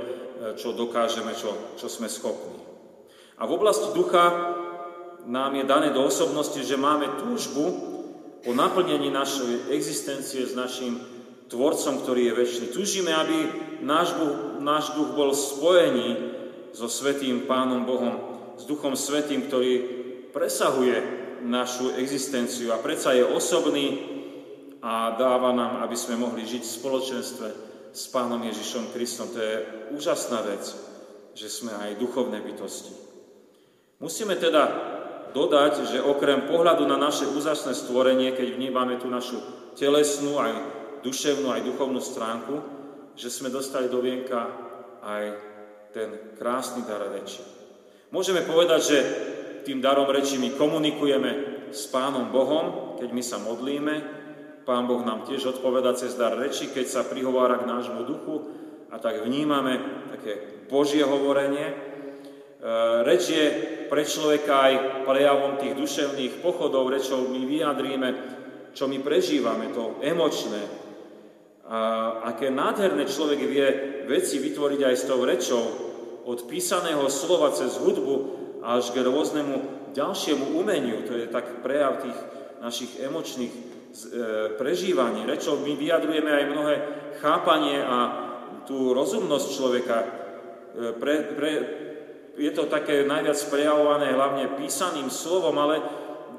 čo 0.54 0.76
dokážeme, 0.76 1.34
čo, 1.34 1.74
čo 1.74 1.90
sme 1.90 2.06
schopní. 2.06 2.62
A 3.40 3.50
v 3.50 3.54
oblasti 3.58 3.90
ducha 3.90 4.54
nám 5.26 5.56
je 5.56 5.64
dané 5.64 5.88
do 5.90 6.04
osobnosti, 6.04 6.60
že 6.60 6.76
máme 6.76 7.24
túžbu 7.24 7.64
po 8.44 8.52
naplnení 8.52 9.08
našej 9.08 9.72
existencie 9.72 10.44
s 10.44 10.52
našim 10.52 11.00
Tvorcom, 11.48 12.00
ktorý 12.00 12.32
je 12.32 12.38
väčší. 12.40 12.64
Túžime, 12.72 13.12
aby 13.12 13.36
náš, 13.84 14.16
náš 14.64 14.96
duch 14.96 15.12
bol 15.12 15.36
spojený 15.36 16.08
so 16.72 16.88
Svetým 16.88 17.44
Pánom 17.44 17.84
Bohom, 17.84 18.14
s 18.56 18.64
Duchom 18.64 18.96
Svetým, 18.96 19.46
ktorý 19.46 19.72
presahuje 20.32 20.96
našu 21.44 21.92
existenciu 22.00 22.72
a 22.72 22.80
predsa 22.80 23.12
je 23.12 23.28
osobný 23.28 23.86
a 24.80 25.16
dáva 25.16 25.52
nám, 25.52 25.84
aby 25.84 25.96
sme 25.96 26.20
mohli 26.20 26.44
žiť 26.44 26.62
v 26.64 26.76
spoločenstve 26.80 27.48
s 27.92 28.04
Pánom 28.10 28.40
Ježišom 28.40 28.92
Kristom. 28.96 29.30
To 29.32 29.40
je 29.40 29.56
úžasná 29.94 30.42
vec, 30.44 30.64
že 31.36 31.48
sme 31.48 31.72
aj 31.72 32.00
duchovné 32.00 32.40
bytosti. 32.40 32.92
Musíme 34.00 34.34
teda 34.36 34.93
dodať, 35.34 35.90
že 35.90 35.98
okrem 35.98 36.46
pohľadu 36.46 36.86
na 36.86 36.94
naše 36.94 37.26
úžasné 37.26 37.74
stvorenie, 37.74 38.32
keď 38.32 38.54
vnímame 38.54 38.96
tú 39.02 39.10
našu 39.10 39.42
telesnú 39.74 40.38
aj 40.38 40.52
duševnú, 41.02 41.50
aj 41.50 41.66
duchovnú 41.66 41.98
stránku, 41.98 42.54
že 43.18 43.28
sme 43.28 43.50
dostali 43.50 43.90
do 43.90 43.98
vienka 43.98 44.46
aj 45.02 45.24
ten 45.90 46.38
krásny 46.38 46.86
dar 46.86 47.02
reči. 47.10 47.42
Môžeme 48.14 48.46
povedať, 48.46 48.80
že 48.80 48.98
tým 49.66 49.82
darom 49.82 50.06
reči 50.06 50.38
my 50.38 50.54
komunikujeme 50.54 51.30
s 51.74 51.90
Pánom 51.90 52.30
Bohom, 52.30 52.96
keď 53.02 53.10
my 53.10 53.22
sa 53.22 53.42
modlíme. 53.42 53.94
Pán 54.64 54.86
Boh 54.86 55.02
nám 55.02 55.26
tiež 55.28 55.58
odpoveda 55.58 55.92
cez 55.98 56.16
dar 56.16 56.38
reči, 56.38 56.70
keď 56.70 56.86
sa 56.88 57.02
prihovára 57.04 57.60
k 57.60 57.68
nášmu 57.68 58.06
duchu 58.06 58.36
a 58.88 58.96
tak 59.02 59.20
vnímame 59.26 59.82
také 60.14 60.64
Božie 60.70 61.04
hovorenie. 61.04 61.68
E, 61.68 61.74
reč 63.04 63.28
je 63.28 63.44
pre 63.88 64.02
človeka 64.04 64.54
aj 64.70 64.74
prejavom 65.08 65.60
tých 65.60 65.74
duševných 65.76 66.40
pochodov, 66.40 66.92
rečou 66.92 67.28
my 67.28 67.40
vyjadríme, 67.44 68.08
čo 68.74 68.90
my 68.90 68.98
prežívame, 69.00 69.70
to 69.70 70.02
emočné, 70.02 70.84
a 71.64 71.80
aké 72.28 72.52
nádherné 72.52 73.08
človek 73.08 73.40
vie 73.40 73.66
veci 74.04 74.36
vytvoriť 74.36 74.80
aj 74.84 74.94
s 75.00 75.04
tou 75.08 75.24
rečou, 75.24 75.64
od 76.24 76.44
písaného 76.44 77.08
slova 77.08 77.52
cez 77.56 77.80
hudbu 77.80 78.16
až 78.64 78.92
k 78.92 79.04
rôznemu 79.04 79.88
ďalšiemu 79.92 80.56
umeniu. 80.56 81.04
To 81.08 81.16
je 81.16 81.28
tak 81.28 81.60
prejav 81.60 82.00
tých 82.00 82.18
našich 82.64 82.96
emočných 83.00 83.52
e, 83.52 83.60
prežívaní. 84.56 85.28
Rečou 85.28 85.60
my 85.60 85.72
vyjadrujeme 85.76 86.32
aj 86.32 86.44
mnohé 86.48 86.74
chápanie 87.20 87.76
a 87.80 87.98
tú 88.64 88.96
rozumnosť 88.96 89.48
človeka. 89.52 89.96
E, 90.00 90.06
pre, 90.96 91.14
pre, 91.36 91.52
je 92.34 92.50
to 92.50 92.66
také 92.66 93.06
najviac 93.06 93.38
prejavované 93.46 94.10
hlavne 94.10 94.58
písaným 94.58 95.06
slovom, 95.10 95.54
ale 95.58 95.82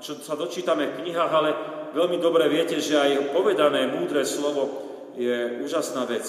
čo 0.04 0.20
sa 0.20 0.36
dočítame 0.36 0.92
v 0.92 0.98
knihách, 1.04 1.32
ale 1.32 1.50
veľmi 1.96 2.20
dobre 2.20 2.52
viete, 2.52 2.84
že 2.84 3.00
aj 3.00 3.32
povedané 3.32 3.88
múdre 3.88 4.28
slovo 4.28 4.84
je 5.16 5.64
úžasná 5.64 6.04
vec. 6.04 6.28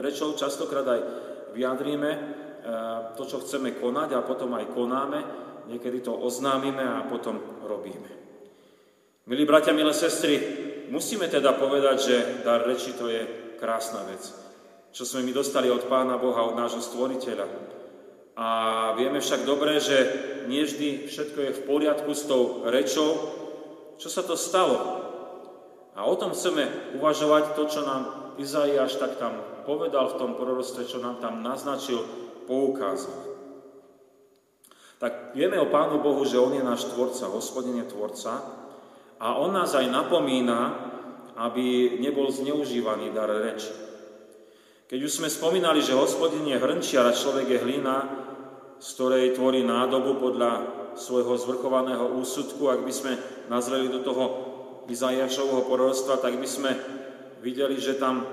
Rečou 0.00 0.34
častokrát 0.34 0.86
aj 0.88 1.00
vyjadríme 1.52 2.10
e, 2.10 2.20
to, 3.14 3.22
čo 3.28 3.44
chceme 3.44 3.76
konať 3.76 4.16
a 4.16 4.26
potom 4.26 4.56
aj 4.56 4.72
konáme, 4.72 5.20
niekedy 5.68 6.00
to 6.00 6.16
oznámime 6.16 6.82
a 6.82 7.06
potom 7.06 7.60
robíme. 7.62 8.10
Milí 9.28 9.44
bratia, 9.46 9.76
milé 9.76 9.94
sestry, 9.94 10.40
musíme 10.90 11.30
teda 11.30 11.54
povedať, 11.54 11.96
že 12.00 12.16
dar 12.42 12.66
reči 12.66 12.96
to 12.96 13.06
je 13.06 13.54
krásna 13.60 14.02
vec, 14.08 14.26
čo 14.90 15.04
sme 15.06 15.22
my 15.22 15.30
dostali 15.36 15.70
od 15.70 15.86
Pána 15.86 16.18
Boha, 16.18 16.48
od 16.48 16.58
nášho 16.58 16.82
stvoriteľa. 16.82 17.79
A 18.40 18.48
vieme 18.96 19.20
však 19.20 19.44
dobre, 19.44 19.76
že 19.76 19.98
nie 20.48 20.64
vždy 20.64 21.12
všetko 21.12 21.38
je 21.44 21.56
v 21.60 21.64
poriadku 21.68 22.08
s 22.16 22.24
tou 22.24 22.64
rečou. 22.64 23.36
Čo 24.00 24.08
sa 24.08 24.24
to 24.24 24.32
stalo? 24.32 25.04
A 25.92 26.08
o 26.08 26.16
tom 26.16 26.32
chceme 26.32 26.96
uvažovať 26.96 27.52
to, 27.52 27.68
čo 27.68 27.84
nám 27.84 28.32
Izaiáš 28.40 28.96
tak 28.96 29.20
tam 29.20 29.36
povedal 29.68 30.08
v 30.08 30.16
tom 30.16 30.30
prorostve, 30.40 30.88
čo 30.88 31.04
nám 31.04 31.20
tam 31.20 31.44
naznačil, 31.44 32.00
poukázal. 32.48 33.28
Tak 34.96 35.36
vieme 35.36 35.60
o 35.60 35.68
Pánu 35.68 36.00
Bohu, 36.00 36.24
že 36.24 36.40
On 36.40 36.52
je 36.56 36.64
náš 36.64 36.88
Tvorca, 36.88 37.28
Hospodin 37.28 37.76
je 37.84 37.92
Tvorca 37.92 38.40
a 39.20 39.36
On 39.36 39.52
nás 39.52 39.76
aj 39.76 39.84
napomína, 39.92 40.88
aby 41.36 41.96
nebol 42.00 42.32
zneužívaný 42.32 43.12
dar 43.12 43.28
reči. 43.28 43.72
Keď 44.88 44.98
už 45.06 45.12
sme 45.22 45.28
spomínali, 45.28 45.84
že 45.84 45.96
Hospodin 45.96 46.44
je 46.48 46.56
hrnčiar 46.56 47.06
a 47.08 47.16
človek 47.16 47.46
je 47.46 47.62
hlina, 47.62 48.19
z 48.80 48.88
ktorej 48.96 49.36
tvorí 49.36 49.60
nádobu 49.60 50.16
podľa 50.16 50.52
svojho 50.96 51.36
zvrchovaného 51.36 52.16
úsudku, 52.16 52.72
ak 52.72 52.80
by 52.80 52.92
sme 52.92 53.12
nazreli 53.52 53.92
do 53.92 54.00
toho 54.00 54.24
Izajašovho 54.88 55.68
proroctva, 55.68 56.18
tak 56.18 56.40
by 56.40 56.48
sme 56.48 56.72
videli, 57.44 57.76
že 57.76 58.00
tam 58.00 58.24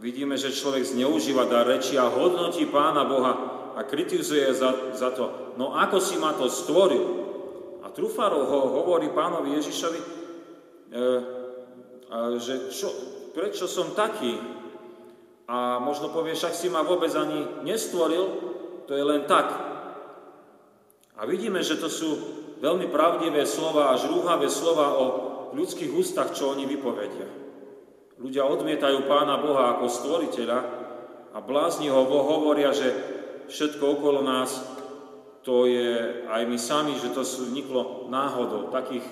vidíme, 0.00 0.34
že 0.34 0.56
človek 0.56 0.82
zneužíva 0.82 1.46
dar 1.46 1.68
reči 1.68 2.00
a 2.00 2.08
hodnotí 2.08 2.66
Pána 2.66 3.04
Boha 3.04 3.32
a 3.76 3.80
kritizuje 3.84 4.48
za, 4.56 4.96
za 4.96 5.12
to. 5.12 5.54
No 5.60 5.76
ako 5.76 6.00
si 6.00 6.16
ma 6.16 6.32
to 6.32 6.48
stvoril? 6.48 7.28
A 7.84 7.92
Trufarov 7.92 8.48
ho 8.48 8.60
hovorí 8.82 9.12
pánovi 9.14 9.60
Ježišovi, 9.60 10.00
e, 10.00 10.06
že 12.40 12.72
čo, 12.72 12.88
prečo 13.30 13.68
som 13.70 13.94
taký? 13.94 14.34
A 15.46 15.78
možno 15.78 16.10
povie, 16.10 16.34
však 16.34 16.56
si 16.56 16.66
ma 16.66 16.82
vôbec 16.82 17.14
ani 17.14 17.62
nestvoril, 17.62 18.24
to 18.90 18.92
je 18.94 19.04
len 19.06 19.22
tak. 19.30 19.65
A 21.16 21.24
vidíme, 21.24 21.64
že 21.64 21.80
to 21.80 21.88
sú 21.88 22.10
veľmi 22.60 22.92
pravdivé 22.92 23.48
slova, 23.48 23.92
až 23.92 24.12
rúhavé 24.12 24.48
slova 24.52 24.96
o 25.00 25.04
ľudských 25.56 25.92
ústach, 25.92 26.36
čo 26.36 26.52
oni 26.52 26.68
vypovedia. 26.68 27.28
Ľudia 28.16 28.48
odmietajú 28.48 29.04
Pána 29.08 29.40
Boha 29.40 29.76
ako 29.76 29.88
stvoriteľa 29.88 30.58
a 31.36 31.38
blázni 31.44 31.92
ho 31.92 32.04
hovoria, 32.04 32.72
že 32.72 32.88
všetko 33.48 34.00
okolo 34.00 34.24
nás 34.24 34.76
to 35.46 35.62
je 35.70 36.26
aj 36.26 36.42
my 36.42 36.58
sami, 36.58 36.98
že 36.98 37.14
to 37.14 37.22
vzniklo 37.22 38.10
náhodou. 38.10 38.66
Takých 38.74 39.06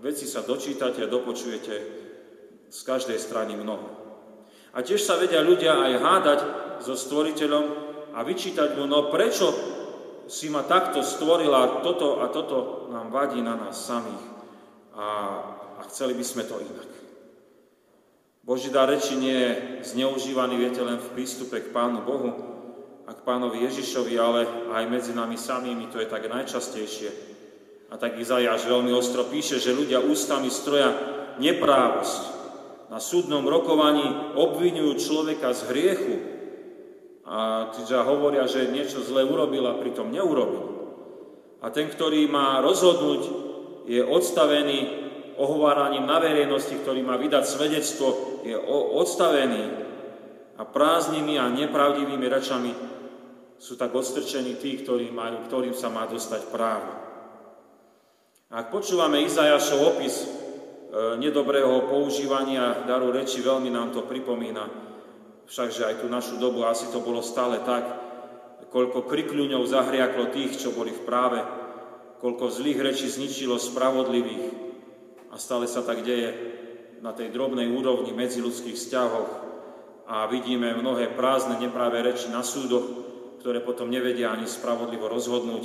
vecí 0.00 0.24
sa 0.24 0.40
dočítate 0.40 1.04
a 1.04 1.12
dopočujete 1.12 1.74
z 2.72 2.80
každej 2.88 3.20
strany 3.20 3.52
mnoho. 3.52 3.84
A 4.72 4.80
tiež 4.80 5.04
sa 5.04 5.20
vedia 5.20 5.44
ľudia 5.44 5.76
aj 5.76 5.92
hádať 6.00 6.40
so 6.80 6.96
stvoriteľom 6.96 7.64
a 8.16 8.24
vyčítať 8.24 8.80
mu, 8.80 8.88
no 8.88 9.12
prečo 9.12 9.52
si 10.28 10.48
ma 10.48 10.64
takto 10.64 11.04
stvorila, 11.04 11.80
toto 11.84 12.20
a 12.20 12.28
toto 12.28 12.88
nám 12.92 13.12
vadí 13.12 13.42
na 13.42 13.56
nás 13.56 13.76
samých. 13.76 14.24
A 14.94 15.06
a 15.78 15.82
chceli 15.90 16.14
by 16.14 16.24
sme 16.24 16.42
to 16.46 16.56
inak. 16.62 16.88
Boží 18.44 18.68
dar 18.68 18.88
reči 18.92 19.16
nie 19.16 19.32
je 19.32 19.50
zneužívaný, 19.96 20.56
viete, 20.60 20.84
len 20.84 21.00
v 21.00 21.12
prístupe 21.16 21.64
k 21.64 21.72
Pánu 21.72 22.04
Bohu 22.04 22.30
a 23.08 23.10
k 23.16 23.24
Pánovi 23.24 23.64
Ježišovi, 23.64 24.14
ale 24.20 24.40
aj 24.72 24.84
medzi 24.88 25.12
nami 25.16 25.36
samými, 25.36 25.88
to 25.88 26.00
je 26.00 26.08
tak 26.08 26.28
najčastejšie. 26.28 27.10
A 27.88 27.96
tak 27.96 28.20
Izajáš 28.20 28.68
veľmi 28.68 28.92
ostro 28.92 29.24
píše, 29.28 29.56
že 29.56 29.76
ľudia 29.76 30.00
ústami 30.00 30.52
stroja 30.52 30.92
neprávosť. 31.40 32.22
Na 32.92 33.00
súdnom 33.00 33.48
rokovaní 33.48 34.36
obvinujú 34.36 35.00
človeka 35.00 35.56
z 35.56 35.60
hriechu 35.72 36.14
a 37.24 37.72
teda 37.72 38.04
hovoria, 38.04 38.44
že 38.44 38.68
niečo 38.68 39.00
zle 39.00 39.24
urobil 39.24 39.64
a 39.64 39.80
pritom 39.80 40.12
neurobil. 40.12 40.64
A 41.64 41.72
ten, 41.72 41.88
ktorý 41.88 42.28
má 42.28 42.60
rozhodnúť, 42.60 43.22
je 43.88 44.04
odstavený 44.04 45.04
ohováraním 45.40 46.04
na 46.04 46.20
verejnosti, 46.20 46.76
ktorý 46.84 47.00
má 47.00 47.16
vydať 47.16 47.44
svedectvo, 47.48 48.40
je 48.44 48.56
odstavený 49.00 49.64
a 50.60 50.62
prázdnymi 50.62 51.34
a 51.40 51.50
nepravdivými 51.50 52.26
rečami 52.28 52.72
sú 53.58 53.80
tak 53.80 53.96
odstrčení 53.96 54.60
tí, 54.60 54.76
ktorí 54.84 55.08
majú, 55.10 55.48
ktorým 55.48 55.72
sa 55.72 55.88
má 55.88 56.04
dostať 56.04 56.52
právo. 56.52 56.92
Ak 58.54 58.70
počúvame 58.70 59.24
Izajašov 59.24 59.96
opis 59.96 60.14
e, 60.22 60.26
nedobrého 61.18 61.90
používania 61.90 62.86
daru 62.86 63.10
reči, 63.10 63.42
veľmi 63.42 63.66
nám 63.72 63.90
to 63.90 64.06
pripomína. 64.06 64.93
Všakže 65.44 65.82
aj 65.84 65.94
tú 66.00 66.06
našu 66.08 66.40
dobu 66.40 66.64
asi 66.64 66.88
to 66.88 67.04
bolo 67.04 67.20
stále 67.20 67.60
tak, 67.62 67.84
koľko 68.74 69.06
krikľuňov 69.06 69.62
zahriaklo 69.70 70.34
tých, 70.34 70.58
čo 70.58 70.74
boli 70.74 70.90
v 70.90 71.04
práve, 71.06 71.38
koľko 72.18 72.50
zlých 72.50 72.80
rečí 72.82 73.06
zničilo 73.06 73.60
spravodlivých, 73.60 74.64
a 75.34 75.38
stále 75.38 75.66
sa 75.66 75.82
tak 75.82 76.06
deje 76.06 76.30
na 77.02 77.10
tej 77.10 77.34
drobnej 77.34 77.66
úrovni 77.66 78.14
medziludských 78.14 78.78
vzťahoch 78.78 79.30
a 80.06 80.30
vidíme 80.30 80.70
mnohé 80.78 81.10
prázdne, 81.18 81.58
nepráve 81.58 81.98
reči 82.06 82.30
na 82.30 82.46
súdoch, 82.46 82.86
ktoré 83.42 83.58
potom 83.58 83.90
nevedia 83.90 84.30
ani 84.30 84.46
spravodlivo 84.46 85.10
rozhodnúť. 85.10 85.64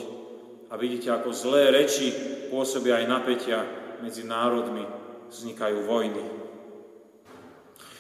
A 0.70 0.78
vidíte, 0.78 1.14
ako 1.14 1.30
zlé 1.30 1.70
reči 1.70 2.10
pôsobia 2.50 2.98
aj 2.98 3.06
napätia 3.06 3.62
medzi 4.02 4.26
národmi, 4.26 4.84
vznikajú 5.30 5.86
vojny. 5.86 6.49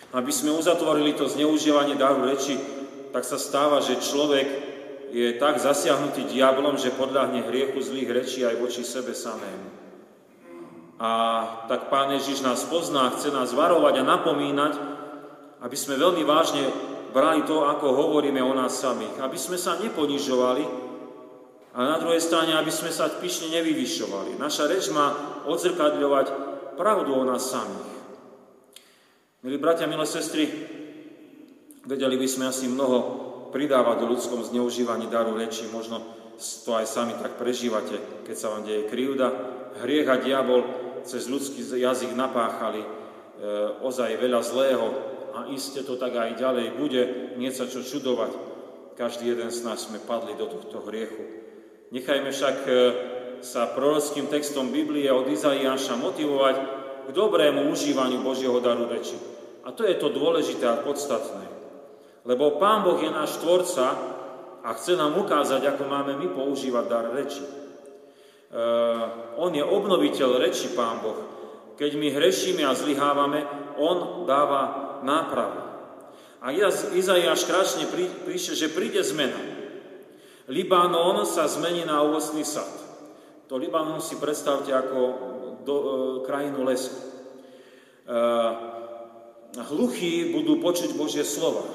Aby 0.09 0.33
sme 0.33 0.55
uzatvorili 0.57 1.13
to 1.13 1.29
zneužívanie 1.29 1.93
daru 1.93 2.25
reči, 2.25 2.57
tak 3.13 3.25
sa 3.25 3.37
stáva, 3.37 3.81
že 3.81 4.01
človek 4.01 4.47
je 5.09 5.37
tak 5.41 5.57
zasiahnutý 5.57 6.29
diablom, 6.29 6.77
že 6.77 6.93
podľahne 6.93 7.45
hriechu 7.49 7.81
zlých 7.81 8.09
rečí 8.09 8.39
aj 8.45 8.57
voči 8.61 8.85
sebe 8.85 9.13
samému. 9.13 9.69
A 10.99 11.09
tak 11.71 11.87
Pán 11.87 12.11
Ježiš 12.13 12.43
nás 12.43 12.67
pozná, 12.67 13.09
chce 13.15 13.31
nás 13.31 13.55
varovať 13.55 14.03
a 14.03 14.09
napomínať, 14.09 14.73
aby 15.63 15.77
sme 15.77 15.95
veľmi 15.95 16.23
vážne 16.27 16.67
brali 17.15 17.41
to, 17.47 17.65
ako 17.65 17.95
hovoríme 17.95 18.43
o 18.43 18.53
nás 18.53 18.77
samých. 18.77 19.17
Aby 19.23 19.37
sme 19.39 19.57
sa 19.57 19.79
neponižovali 19.79 20.89
a 21.73 21.79
na 21.85 21.97
druhej 22.01 22.19
strane, 22.19 22.57
aby 22.57 22.73
sme 22.73 22.89
sa 22.89 23.07
pyšne 23.07 23.53
nevyvyšovali. 23.53 24.41
Naša 24.41 24.65
reč 24.67 24.89
má 24.89 25.13
odzrkadľovať 25.45 26.27
pravdu 26.75 27.13
o 27.13 27.23
nás 27.23 27.45
samých. 27.45 27.98
Milí 29.39 29.55
bratia, 29.55 29.87
milé 29.87 30.03
sestry, 30.03 30.51
vedeli 31.87 32.19
by 32.19 32.27
sme 32.27 32.51
asi 32.51 32.67
mnoho 32.67 32.97
pridávať 33.55 34.03
do 34.03 34.11
ľudskom 34.11 34.43
zneužívaní 34.43 35.07
daru 35.07 35.39
reči. 35.39 35.63
Možno 35.71 36.03
to 36.67 36.75
aj 36.75 36.83
sami 36.83 37.15
tak 37.15 37.39
prežívate, 37.39 38.27
keď 38.27 38.35
sa 38.35 38.51
vám 38.51 38.67
deje 38.67 38.91
krivda. 38.91 39.31
Hriech 39.79 40.11
a 40.11 40.19
diabol 40.19 40.67
cez 41.07 41.31
ľudský 41.31 41.63
jazyk 41.63 42.19
napáchali 42.19 42.83
e, 42.83 42.87
ozaj 43.79 44.19
veľa 44.19 44.43
zlého 44.43 44.87
a 45.31 45.47
iste 45.55 45.87
to 45.87 45.95
tak 45.95 46.19
aj 46.19 46.35
ďalej 46.35 46.75
bude, 46.75 47.01
nie 47.39 47.55
sa 47.55 47.63
čo 47.63 47.79
čudovať. 47.79 48.35
Každý 48.99 49.39
jeden 49.39 49.55
z 49.55 49.63
nás 49.63 49.87
sme 49.87 50.03
padli 50.03 50.35
do 50.35 50.51
tohto 50.51 50.83
hriechu. 50.83 51.23
Nechajme 51.95 52.27
však 52.35 52.57
e, 52.67 52.71
sa 53.39 53.71
prorockým 53.71 54.27
textom 54.27 54.67
Biblie 54.67 55.07
od 55.07 55.31
Izaiáša 55.31 55.95
motivovať 55.95 56.78
k 57.09 57.15
dobrému 57.17 57.73
užívaniu 57.73 58.21
Božieho 58.21 58.61
daru 58.61 58.85
reči. 58.85 59.17
A 59.65 59.73
to 59.73 59.81
je 59.81 59.97
to 59.97 60.13
dôležité 60.13 60.69
a 60.69 60.77
podstatné. 60.85 61.41
Lebo 62.21 62.61
Pán 62.61 62.85
Boh 62.85 63.01
je 63.01 63.09
náš 63.09 63.41
tvorca 63.41 63.97
a 64.61 64.69
chce 64.77 64.93
nám 64.93 65.17
ukázať, 65.17 65.65
ako 65.65 65.89
máme 65.89 66.13
my 66.21 66.29
používať 66.37 66.85
dar 66.85 67.09
reči. 67.09 67.41
Eh, 67.41 69.03
on 69.41 69.49
je 69.49 69.65
obnoviteľ 69.65 70.37
reči, 70.37 70.69
Pán 70.77 71.01
Boh. 71.01 71.17
Keď 71.81 71.97
my 71.97 72.13
hrešíme 72.13 72.61
a 72.61 72.77
zlyhávame, 72.77 73.45
On 73.79 74.27
dáva 74.27 74.99
nápravu. 75.01 75.61
A 76.43 76.51
Izaiáš 76.93 77.47
krásne 77.47 77.87
píše, 78.27 78.53
že 78.53 78.71
príde 78.71 78.99
zmena. 78.99 79.39
Libanon 80.51 81.23
sa 81.23 81.47
zmení 81.47 81.87
na 81.87 82.03
ovocný 82.03 82.43
sad. 82.43 82.67
To 83.47 83.55
Libanon 83.55 84.03
si 84.03 84.19
predstavte 84.19 84.75
ako 84.75 84.99
do, 85.63 85.75
e, 85.75 85.87
krajinu 86.27 86.63
lesu. 86.63 86.93
E, 86.93 87.03
hluchí 89.57 90.33
budú 90.33 90.61
počuť 90.61 90.93
Božie 90.93 91.25
slova 91.25 91.65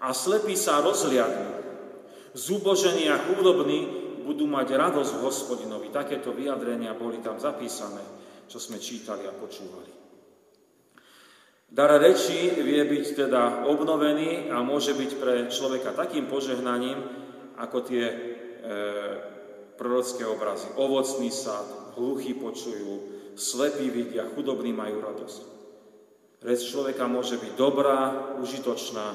a 0.00 0.16
slepí 0.16 0.56
sa 0.56 0.80
rozliadnú. 0.80 1.60
Zúbožení 2.32 3.10
a 3.10 3.18
chudobní 3.18 3.86
budú 4.24 4.46
mať 4.46 4.78
radosť 4.78 5.12
v 5.18 5.24
hospodinovi. 5.26 5.86
Takéto 5.90 6.30
vyjadrenia 6.30 6.94
boli 6.94 7.18
tam 7.18 7.36
zapísané, 7.42 8.00
čo 8.46 8.62
sme 8.62 8.78
čítali 8.78 9.26
a 9.26 9.34
počúvali. 9.34 9.90
Dar 11.70 12.02
reči 12.02 12.50
vie 12.66 12.82
byť 12.82 13.04
teda 13.14 13.62
obnovený 13.70 14.50
a 14.50 14.58
môže 14.58 14.90
byť 14.90 15.10
pre 15.22 15.34
človeka 15.46 15.94
takým 15.94 16.26
požehnaním, 16.26 16.98
ako 17.62 17.78
tie 17.86 18.04
e, 18.10 18.14
prorocké 19.78 20.26
obrazy. 20.26 20.66
Ovocný 20.74 21.30
sad, 21.30 21.66
hluchí 21.96 22.36
počujú, 22.36 22.90
slepí 23.34 23.88
vidia, 23.90 24.28
chudobní 24.34 24.74
majú 24.74 25.00
radosť. 25.00 25.40
Reč 26.40 26.72
človeka 26.72 27.04
môže 27.04 27.36
byť 27.36 27.52
dobrá, 27.56 28.32
užitočná 28.40 29.08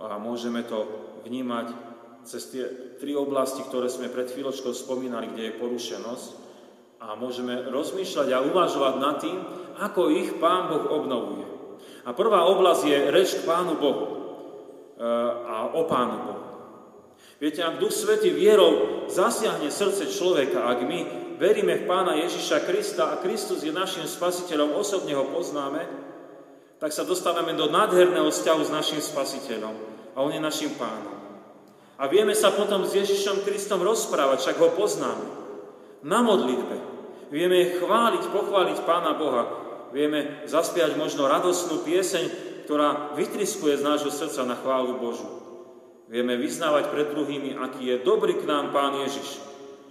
a 0.00 0.16
môžeme 0.16 0.64
to 0.64 0.88
vnímať 1.28 1.92
cez 2.24 2.48
tie 2.50 2.64
tri 2.98 3.12
oblasti, 3.12 3.60
ktoré 3.66 3.90
sme 3.90 4.08
pred 4.08 4.30
chvíľočkou 4.30 4.72
spomínali, 4.72 5.30
kde 5.30 5.52
je 5.52 5.58
porušenosť 5.60 6.28
a 7.02 7.18
môžeme 7.18 7.66
rozmýšľať 7.68 8.28
a 8.30 8.44
uvažovať 8.46 8.94
nad 9.02 9.16
tým, 9.18 9.38
ako 9.82 10.00
ich 10.14 10.30
Pán 10.38 10.70
Boh 10.70 10.86
obnovuje. 10.88 11.46
A 12.06 12.14
prvá 12.14 12.46
oblasť 12.46 12.82
je 12.86 12.98
reč 13.10 13.30
k 13.38 13.46
Pánu 13.46 13.78
Bohu 13.78 14.06
e, 14.06 14.14
a 15.46 15.70
o 15.74 15.82
Pánu 15.86 16.16
Bohu. 16.26 16.51
Viete, 17.42 17.58
ak 17.66 17.82
Duch 17.82 17.90
Svety 17.90 18.30
vierou 18.30 19.02
zasiahne 19.10 19.66
srdce 19.66 20.06
človeka, 20.14 20.62
ak 20.62 20.86
my 20.86 20.98
veríme 21.42 21.74
v 21.74 21.90
Pána 21.90 22.14
Ježiša 22.22 22.62
Krista 22.62 23.10
a 23.10 23.18
Kristus 23.18 23.66
je 23.66 23.74
našim 23.74 24.06
spasiteľom, 24.06 24.78
osobne 24.78 25.18
ho 25.18 25.26
poznáme, 25.26 25.82
tak 26.78 26.94
sa 26.94 27.02
dostávame 27.02 27.58
do 27.58 27.66
nádherného 27.66 28.30
vzťahu 28.30 28.62
s 28.62 28.70
našim 28.70 29.02
spasiteľom 29.02 29.74
a 30.14 30.22
on 30.22 30.30
je 30.30 30.38
našim 30.38 30.70
pánom. 30.78 31.18
A 31.98 32.06
vieme 32.06 32.30
sa 32.30 32.54
potom 32.54 32.86
s 32.86 32.94
Ježišom 32.94 33.42
Kristom 33.42 33.82
rozprávať, 33.82 34.46
však 34.46 34.62
ho 34.62 34.78
poznáme. 34.78 35.26
Na 36.06 36.22
modlitbe. 36.22 36.78
Vieme 37.34 37.74
chváliť, 37.74 38.22
pochváliť 38.30 38.86
Pána 38.86 39.18
Boha. 39.18 39.50
Vieme 39.90 40.46
zaspiať 40.46 40.94
možno 40.94 41.26
radosnú 41.26 41.82
pieseň, 41.82 42.24
ktorá 42.70 43.18
vytriskuje 43.18 43.82
z 43.82 43.86
nášho 43.86 44.14
srdca 44.14 44.46
na 44.46 44.54
chválu 44.54 45.02
Božu. 45.02 45.41
Vieme 46.10 46.34
vyznávať 46.38 46.90
pred 46.90 47.06
druhými, 47.14 47.58
aký 47.58 47.82
je 47.86 47.96
dobrý 48.02 48.40
k 48.40 48.48
nám 48.48 48.74
Pán 48.74 49.02
Ježiš, 49.06 49.38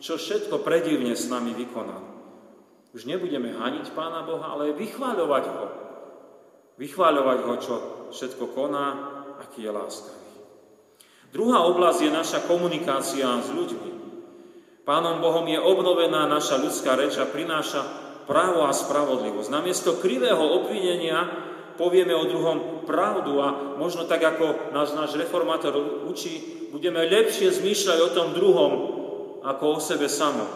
čo 0.02 0.18
všetko 0.18 0.66
predivne 0.66 1.14
s 1.14 1.30
nami 1.30 1.54
vykonal. 1.56 2.04
Už 2.92 3.08
nebudeme 3.08 3.56
haniť 3.56 3.96
Pána 3.96 4.28
Boha, 4.28 4.58
ale 4.58 4.76
vychváľovať 4.76 5.46
ho. 5.48 5.66
Vychváľovať 6.76 7.40
ho, 7.48 7.54
čo 7.62 7.74
všetko 8.12 8.52
koná, 8.52 8.88
aký 9.40 9.64
je 9.64 9.72
láska. 9.72 10.12
Druhá 11.32 11.64
oblasť 11.64 12.00
je 12.04 12.12
naša 12.12 12.40
komunikácia 12.44 13.24
s 13.40 13.48
ľuďmi. 13.48 13.92
Pánom 14.84 15.24
Bohom 15.24 15.48
je 15.48 15.56
obnovená 15.56 16.28
naša 16.28 16.60
ľudská 16.60 17.00
reč 17.00 17.16
a 17.16 17.30
prináša 17.30 17.86
právo 18.28 18.68
a 18.68 18.76
spravodlivosť. 18.76 19.48
Namiesto 19.48 19.96
krivého 20.02 20.42
obvinenia 20.42 21.24
povieme 21.78 22.16
o 22.16 22.30
druhom 22.30 22.84
pravdu 22.88 23.40
a 23.40 23.78
možno 23.78 24.08
tak, 24.08 24.24
ako 24.24 24.74
nás 24.76 24.96
náš 24.96 25.16
reformátor 25.16 26.06
učí, 26.08 26.68
budeme 26.72 27.04
lepšie 27.06 27.52
zmýšľať 27.52 28.00
o 28.02 28.14
tom 28.16 28.28
druhom 28.32 28.72
ako 29.42 29.78
o 29.78 29.80
sebe 29.84 30.08
samom. 30.08 30.48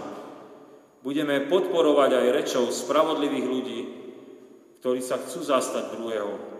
Budeme 1.06 1.46
podporovať 1.46 2.12
aj 2.18 2.34
rečou 2.34 2.66
spravodlivých 2.74 3.46
ľudí, 3.46 3.80
ktorí 4.82 5.02
sa 5.02 5.22
chcú 5.22 5.42
zastať 5.42 5.98
druhého, 5.98 6.56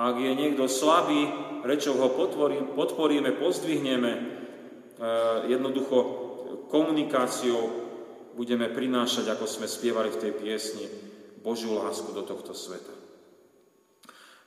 ak 0.00 0.16
je 0.16 0.32
niekto 0.32 0.64
slabý, 0.64 1.28
rečou 1.60 1.98
ho 2.00 2.08
podporím, 2.16 2.72
podporíme, 2.72 3.36
pozdvihneme, 3.36 4.12
e, 4.16 4.20
jednoducho 5.52 5.96
komunikáciou 6.72 7.68
budeme 8.32 8.72
prinášať, 8.72 9.28
ako 9.28 9.44
sme 9.44 9.68
spievali 9.68 10.08
v 10.08 10.20
tej 10.24 10.32
piesni, 10.40 10.86
Božiu 11.44 11.76
lásku 11.76 12.08
do 12.16 12.24
tohto 12.24 12.56
sveta. 12.56 12.99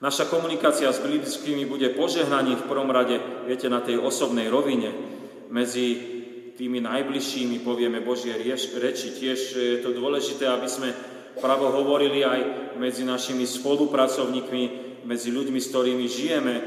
Naša 0.04 0.28
komunikácia 0.28 0.91
s 0.91 0.99
blízkými 0.99 1.64
bude 1.64 1.95
požehnaním 1.95 2.60
v 2.60 2.68
prvom 2.68 2.91
rade, 2.91 3.24
viete, 3.47 3.72
na 3.72 3.80
tej 3.80 4.04
osobnej 4.04 4.51
rovine. 4.51 4.91
Medzi 5.47 5.95
tými 6.60 6.84
najbližšími 6.84 7.64
povieme 7.64 8.04
Božie 8.04 8.36
reči. 8.36 9.08
Tiež 9.16 9.39
je 9.56 9.80
to 9.80 9.95
dôležité, 9.95 10.43
aby 10.51 10.68
sme 10.68 10.91
pravo 11.39 11.72
hovorili 11.72 12.20
aj 12.20 12.39
medzi 12.76 13.08
našimi 13.08 13.47
spolupracovníkmi, 13.47 14.64
medzi 15.08 15.32
ľuďmi, 15.32 15.60
s 15.64 15.72
ktorými 15.72 16.06
žijeme 16.12 16.56
e, 16.60 16.64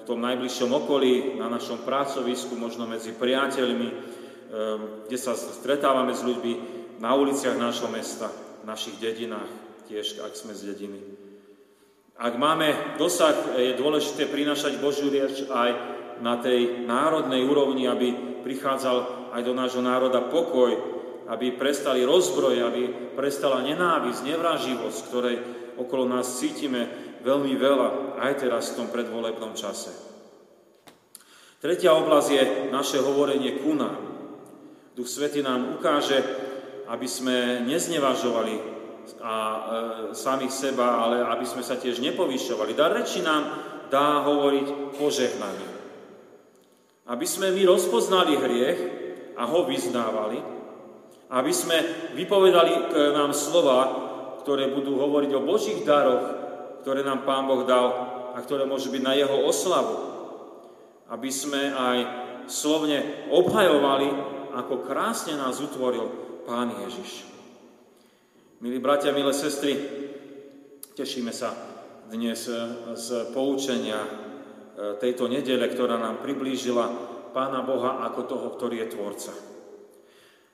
v 0.00 0.02
tom 0.08 0.24
najbližšom 0.24 0.72
okolí, 0.72 1.36
na 1.36 1.52
našom 1.52 1.84
pracovisku, 1.84 2.56
možno 2.56 2.88
medzi 2.88 3.12
priateľmi, 3.12 3.88
e, 3.92 3.94
kde 5.12 5.18
sa 5.20 5.36
stretávame 5.36 6.16
s 6.16 6.24
ľuďmi 6.24 6.52
na 7.04 7.12
uliciach 7.20 7.60
nášho 7.60 7.92
mesta, 7.92 8.32
v 8.60 8.68
našich 8.68 8.96
dedinách, 8.96 9.48
tiež 9.92 10.24
ak 10.24 10.32
sme 10.32 10.56
z 10.56 10.72
dediny. 10.72 11.29
Ak 12.20 12.36
máme 12.36 13.00
dosah, 13.00 13.56
je 13.56 13.80
dôležité 13.80 14.28
prinašať 14.28 14.76
Božiu 14.76 15.08
rieč 15.08 15.48
aj 15.48 15.70
na 16.20 16.36
tej 16.36 16.84
národnej 16.84 17.48
úrovni, 17.48 17.88
aby 17.88 18.12
prichádzal 18.44 19.32
aj 19.32 19.40
do 19.40 19.56
nášho 19.56 19.80
národa 19.80 20.28
pokoj, 20.28 20.68
aby 21.32 21.56
prestali 21.56 22.04
rozbroj, 22.04 22.60
aby 22.60 22.82
prestala 23.16 23.64
nenávisť, 23.64 24.20
nevraživosť, 24.20 24.98
ktorej 25.08 25.36
okolo 25.80 26.04
nás 26.12 26.36
cítime, 26.36 26.92
veľmi 27.24 27.56
veľa, 27.56 28.20
aj 28.20 28.32
teraz 28.44 28.76
v 28.76 28.84
tom 28.84 28.88
predvolebnom 28.92 29.56
čase. 29.56 29.88
Tretia 31.56 31.96
oblasť 31.96 32.28
je 32.28 32.44
naše 32.68 33.00
hovorenie 33.00 33.64
ku 33.64 33.72
nám. 33.72 33.96
Duch 34.92 35.08
Svety 35.08 35.40
nám 35.40 35.76
ukáže, 35.80 36.20
aby 36.84 37.08
sme 37.08 37.64
neznevažovali 37.64 38.79
a 39.20 39.34
e, 39.36 39.60
samých 40.14 40.52
seba, 40.52 41.02
ale 41.02 41.24
aby 41.24 41.44
sme 41.44 41.64
sa 41.64 41.76
tiež 41.76 42.00
nepovyšovali. 42.00 42.72
Dar 42.72 42.94
reči 42.94 43.20
nám 43.20 43.48
dá 43.90 44.22
hovoriť 44.24 44.96
požehnanie. 44.96 45.70
Aby 47.10 47.26
sme 47.26 47.50
my 47.50 47.62
rozpoznali 47.66 48.38
hriech 48.38 48.80
a 49.34 49.42
ho 49.44 49.66
vyznávali, 49.66 50.38
aby 51.30 51.52
sme 51.54 51.78
vypovedali 52.14 52.90
k 52.90 52.94
nám 53.14 53.34
slova, 53.34 53.78
ktoré 54.42 54.70
budú 54.70 54.98
hovoriť 54.98 55.30
o 55.34 55.44
Božích 55.46 55.82
daroch, 55.86 56.22
ktoré 56.82 57.06
nám 57.06 57.22
Pán 57.22 57.46
Boh 57.46 57.62
dal 57.66 57.86
a 58.34 58.38
ktoré 58.42 58.66
môžu 58.66 58.90
byť 58.90 59.02
na 59.02 59.14
Jeho 59.14 59.46
oslavu. 59.46 59.94
Aby 61.10 61.30
sme 61.34 61.74
aj 61.74 61.98
slovne 62.46 63.26
obhajovali, 63.30 64.10
ako 64.54 64.86
krásne 64.86 65.38
nás 65.38 65.62
utvoril 65.62 66.10
Pán 66.46 66.74
Ježiš. 66.86 67.29
Milí 68.60 68.76
bratia, 68.76 69.08
milé 69.16 69.32
sestry, 69.32 69.72
tešíme 70.92 71.32
sa 71.32 71.48
dnes 72.12 72.44
z 72.92 73.08
poučenia 73.32 74.04
e, 74.04 74.10
tejto 75.00 75.32
nedele, 75.32 75.64
ktorá 75.64 75.96
nám 75.96 76.20
priblížila 76.20 76.92
Pána 77.32 77.64
Boha 77.64 78.04
ako 78.04 78.20
toho, 78.28 78.46
ktorý 78.52 78.84
je 78.84 78.92
Tvorca. 78.92 79.32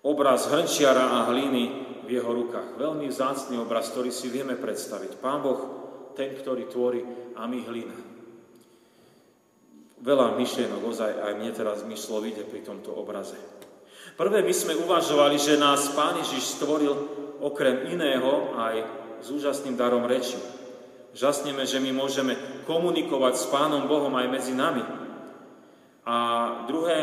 Obraz 0.07 0.46
hrnčiara 0.46 1.18
a 1.18 1.26
hliny 1.34 1.64
v 2.07 2.11
jeho 2.14 2.30
rukách. 2.30 2.78
Veľmi 2.78 3.11
vzácný 3.11 3.59
obraz, 3.59 3.90
ktorý 3.90 4.14
si 4.14 4.30
vieme 4.30 4.54
predstaviť. 4.54 5.18
Pán 5.18 5.42
Boh, 5.42 5.61
ten, 6.14 6.30
ktorý 6.30 6.70
tvorí 6.70 7.02
a 7.34 7.42
my 7.50 7.59
hlina. 7.66 7.98
Veľa 9.98 10.38
myšlienok 10.38 10.78
ozaj 10.78 11.11
aj 11.11 11.32
mne 11.42 11.50
teraz 11.50 11.82
myšlo 11.82 12.22
ide 12.22 12.46
pri 12.46 12.62
tomto 12.62 12.94
obraze. 12.94 13.34
Prvé 14.14 14.46
my 14.46 14.54
sme 14.54 14.78
uvažovali, 14.78 15.42
že 15.42 15.59
nás 15.59 15.90
Pán 15.90 16.22
Ježiš 16.22 16.62
stvoril 16.62 17.15
okrem 17.47 17.94
iného 17.94 18.59
aj 18.59 18.74
s 19.22 19.30
úžasným 19.30 19.78
darom 19.78 20.03
reči. 20.03 20.34
Žasneme, 21.14 21.62
že 21.64 21.78
my 21.78 21.94
môžeme 21.94 22.34
komunikovať 22.66 23.34
s 23.38 23.47
Pánom 23.49 23.86
Bohom 23.86 24.12
aj 24.18 24.26
medzi 24.28 24.53
nami. 24.53 24.82
A 26.05 26.16
druhé 26.66 26.99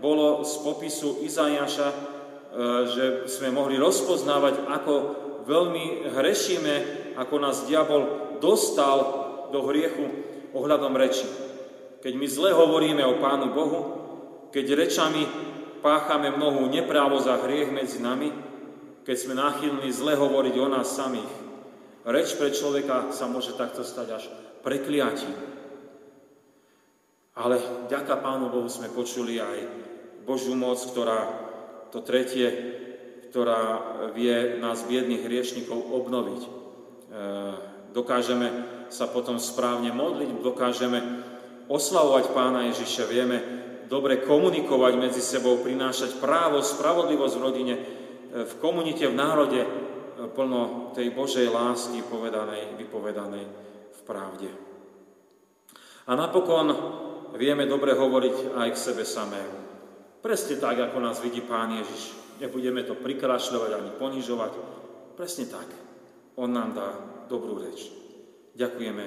bolo 0.00 0.46
z 0.46 0.54
popisu 0.64 1.20
Izajaša, 1.26 1.88
e, 1.90 1.96
že 2.88 3.04
sme 3.28 3.52
mohli 3.52 3.76
rozpoznávať, 3.76 4.64
ako 4.64 4.92
veľmi 5.44 6.08
hrešíme, 6.08 6.74
ako 7.20 7.34
nás 7.36 7.68
diabol 7.68 8.32
dostal 8.40 8.98
do 9.52 9.60
hriechu 9.68 10.08
ohľadom 10.56 10.96
reči. 10.96 11.28
Keď 12.00 12.16
my 12.16 12.26
zle 12.30 12.50
hovoríme 12.56 13.04
o 13.04 13.20
Pánu 13.20 13.52
Bohu, 13.52 13.80
keď 14.48 14.88
rečami 14.88 15.28
páchame 15.84 16.32
mnohú 16.32 16.64
neprávo 16.72 17.20
za 17.20 17.36
hriech 17.44 17.68
medzi 17.68 18.00
nami, 18.00 18.49
keď 19.04 19.16
sme 19.16 19.34
náchylní 19.36 19.88
zle 19.92 20.16
hovoriť 20.16 20.54
o 20.60 20.68
nás 20.68 20.92
samých. 20.92 21.32
Reč 22.04 22.36
pre 22.36 22.52
človeka 22.52 23.12
sa 23.12 23.28
môže 23.28 23.56
takto 23.56 23.84
stať 23.84 24.08
až 24.12 24.24
prekliatím. 24.64 25.36
Ale 27.36 27.56
ďaká 27.88 28.20
Pánu 28.20 28.52
Bohu 28.52 28.68
sme 28.68 28.92
počuli 28.92 29.40
aj 29.40 29.58
Božiu 30.28 30.52
moc, 30.56 30.76
ktorá 30.76 31.48
to 31.88 32.04
tretie, 32.04 32.48
ktorá 33.30 33.60
vie 34.12 34.58
nás 34.58 34.84
biedných 34.84 35.24
hriešnikov 35.24 35.78
obnoviť. 35.78 36.42
E, 36.42 36.50
dokážeme 37.94 38.48
sa 38.90 39.06
potom 39.06 39.38
správne 39.38 39.94
modliť, 39.94 40.42
dokážeme 40.42 40.98
oslavovať 41.70 42.24
Pána 42.34 42.66
Ježiša, 42.74 43.06
vieme 43.06 43.38
dobre 43.86 44.22
komunikovať 44.22 44.94
medzi 44.98 45.22
sebou, 45.22 45.62
prinášať 45.62 46.18
právo, 46.18 46.62
spravodlivosť 46.62 47.34
v 47.38 47.42
rodine, 47.42 47.74
v 48.30 48.54
komunite, 48.62 49.10
v 49.10 49.18
národe 49.18 49.60
e, 49.60 49.68
plno 50.30 50.94
tej 50.94 51.10
Božej 51.10 51.50
lásky 51.50 52.06
povedanej, 52.06 52.78
vypovedanej 52.78 53.44
v 53.90 54.00
pravde. 54.06 54.50
A 56.06 56.14
napokon 56.14 56.68
vieme 57.34 57.66
dobre 57.66 57.94
hovoriť 57.94 58.54
aj 58.54 58.68
k 58.74 58.78
sebe 58.78 59.02
samému. 59.02 59.58
Presne 60.20 60.60
tak, 60.60 60.78
ako 60.78 60.98
nás 61.00 61.18
vidí 61.18 61.42
Pán 61.42 61.74
Ježiš. 61.74 62.14
Nebudeme 62.40 62.86
to 62.86 62.96
prikrašľovať 62.96 63.70
ani 63.76 63.90
ponižovať. 63.98 64.52
Presne 65.16 65.46
tak. 65.48 65.68
On 66.40 66.48
nám 66.48 66.70
dá 66.72 66.88
dobrú 67.28 67.60
reč. 67.60 67.92
Ďakujeme, 68.56 69.04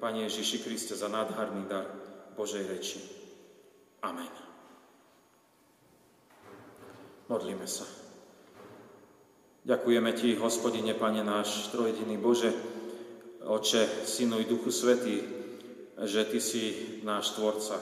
Pane 0.00 0.24
Ježiši 0.26 0.64
Kriste, 0.64 0.96
za 0.96 1.12
nádherný 1.12 1.68
dar 1.68 1.84
Božej 2.32 2.64
reči. 2.66 2.98
Amen. 4.00 4.32
Modlíme 7.28 7.68
sa. 7.68 7.99
Ďakujeme 9.60 10.16
Ti, 10.16 10.40
hospodine, 10.40 10.96
Pane 10.96 11.20
náš, 11.20 11.68
trojediný 11.68 12.16
Bože, 12.16 12.48
Oče, 13.44 14.08
Synu 14.08 14.40
i 14.40 14.48
Duchu 14.48 14.72
Svetý, 14.72 15.20
že 16.00 16.24
Ty 16.24 16.40
si 16.40 16.96
náš 17.04 17.36
Tvorca. 17.36 17.76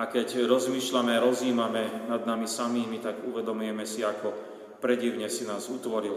A 0.00 0.08
keď 0.08 0.48
rozmýšľame, 0.48 1.20
rozímame 1.20 2.08
nad 2.08 2.24
nami 2.24 2.48
samými, 2.48 3.04
tak 3.04 3.28
uvedomujeme 3.28 3.84
si, 3.84 4.08
ako 4.08 4.32
predivne 4.80 5.28
si 5.28 5.44
nás 5.44 5.68
utvoril, 5.68 6.16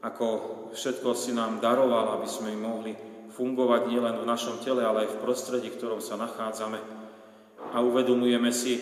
ako 0.00 0.26
všetko 0.72 1.12
si 1.12 1.36
nám 1.36 1.60
daroval, 1.60 2.16
aby 2.16 2.28
sme 2.28 2.56
mohli 2.56 2.96
fungovať 3.36 3.92
nielen 3.92 4.24
v 4.24 4.28
našom 4.28 4.64
tele, 4.64 4.88
ale 4.88 5.04
aj 5.04 5.20
v 5.20 5.20
prostredí, 5.20 5.68
v 5.68 5.76
ktorom 5.76 6.00
sa 6.00 6.16
nachádzame. 6.16 6.80
A 7.72 7.84
uvedomujeme 7.84 8.56
si, 8.56 8.80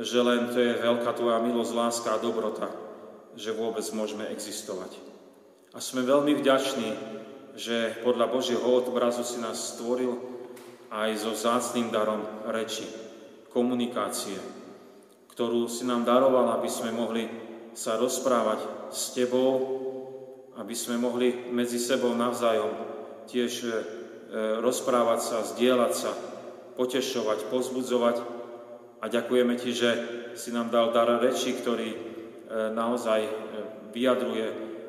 že 0.00 0.24
len 0.24 0.48
to 0.48 0.56
je 0.56 0.72
veľká 0.80 1.12
Tvoja 1.12 1.36
milosť, 1.36 1.72
láska 1.76 2.08
a 2.16 2.22
dobrota, 2.24 2.87
že 3.38 3.54
vôbec 3.54 3.86
môžeme 3.94 4.26
existovať. 4.34 4.98
A 5.70 5.78
sme 5.78 6.02
veľmi 6.02 6.34
vďační, 6.34 6.90
že 7.54 8.02
podľa 8.02 8.26
Božieho 8.34 8.82
obrazu 8.82 9.22
si 9.22 9.38
nás 9.38 9.78
stvoril 9.78 10.18
aj 10.90 11.10
so 11.22 11.32
zácným 11.38 11.94
darom 11.94 12.26
reči, 12.50 12.82
komunikácie, 13.54 14.34
ktorú 15.30 15.70
si 15.70 15.86
nám 15.86 16.02
daroval, 16.02 16.58
aby 16.58 16.66
sme 16.66 16.90
mohli 16.90 17.30
sa 17.78 17.94
rozprávať 17.94 18.90
s 18.90 19.14
Tebou, 19.14 19.54
aby 20.58 20.74
sme 20.74 20.98
mohli 20.98 21.50
medzi 21.54 21.78
sebou 21.78 22.10
navzájom 22.18 22.74
tiež 23.30 23.52
e, 23.62 23.70
rozprávať 24.58 25.20
sa, 25.22 25.46
zdieľať 25.46 25.92
sa, 25.94 26.10
potešovať, 26.74 27.46
pozbudzovať. 27.54 28.16
A 28.98 29.06
ďakujeme 29.06 29.54
Ti, 29.54 29.70
že 29.70 29.90
si 30.34 30.50
nám 30.50 30.74
dal 30.74 30.90
dar 30.90 31.06
reči, 31.22 31.54
ktorý 31.54 32.17
naozaj 32.48 33.20
e, 33.24 33.32
vyjadruje 33.92 34.46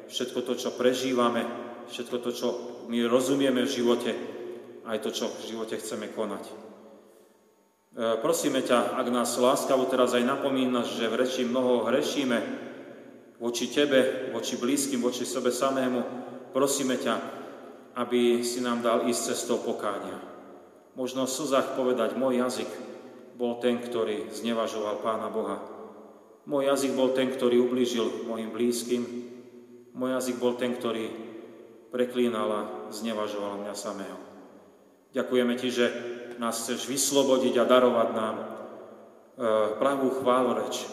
všetko 0.08 0.40
to, 0.48 0.54
čo 0.56 0.70
prežívame, 0.74 1.44
všetko 1.92 2.18
to, 2.24 2.32
čo 2.32 2.48
my 2.88 3.04
rozumieme 3.06 3.68
v 3.68 3.74
živote, 3.74 4.12
aj 4.88 4.98
to, 5.04 5.10
čo 5.12 5.28
v 5.28 5.44
živote 5.54 5.76
chceme 5.76 6.10
konať. 6.16 6.44
E, 6.48 6.54
prosíme 8.24 8.64
ťa, 8.64 8.96
ak 8.96 9.08
nás 9.12 9.36
láskavo 9.36 9.92
teraz 9.92 10.16
aj 10.16 10.24
napomínaš, 10.24 10.96
že 10.96 11.12
v 11.12 11.20
reči 11.20 11.44
mnoho 11.44 11.86
hrešíme 11.92 12.40
voči 13.44 13.68
Tebe, 13.72 14.32
voči 14.32 14.56
blízkym, 14.56 15.00
voči 15.04 15.24
sebe 15.28 15.52
samému, 15.52 16.02
prosíme 16.52 16.96
ťa, 17.00 17.16
aby 18.00 18.44
si 18.44 18.64
nám 18.64 18.80
dal 18.80 19.08
ísť 19.08 19.36
cestou 19.36 19.60
pokánia. 19.60 20.16
Možno 20.96 21.28
v 21.28 21.32
slzách 21.32 21.80
povedať, 21.80 22.20
môj 22.20 22.44
jazyk 22.44 22.72
bol 23.40 23.60
ten, 23.64 23.80
ktorý 23.80 24.28
znevažoval 24.36 25.00
Pána 25.00 25.32
Boha. 25.32 25.79
Môj 26.50 26.66
jazyk 26.66 26.98
bol 26.98 27.14
ten, 27.14 27.30
ktorý 27.30 27.62
ublížil 27.62 28.26
mojim 28.26 28.50
blízkym. 28.50 29.06
Môj 29.94 30.18
jazyk 30.18 30.42
bol 30.42 30.58
ten, 30.58 30.74
ktorý 30.74 31.14
preklínal 31.94 32.50
a 32.50 32.62
znevažoval 32.90 33.62
mňa 33.62 33.76
samého. 33.78 34.18
Ďakujeme 35.14 35.54
Ti, 35.62 35.70
že 35.70 35.86
nás 36.42 36.58
chceš 36.58 36.90
vyslobodiť 36.90 37.54
a 37.62 37.70
darovať 37.70 38.10
nám 38.18 38.36
e, 38.42 38.46
pravú 39.78 40.10
chváloreč, 40.10 40.90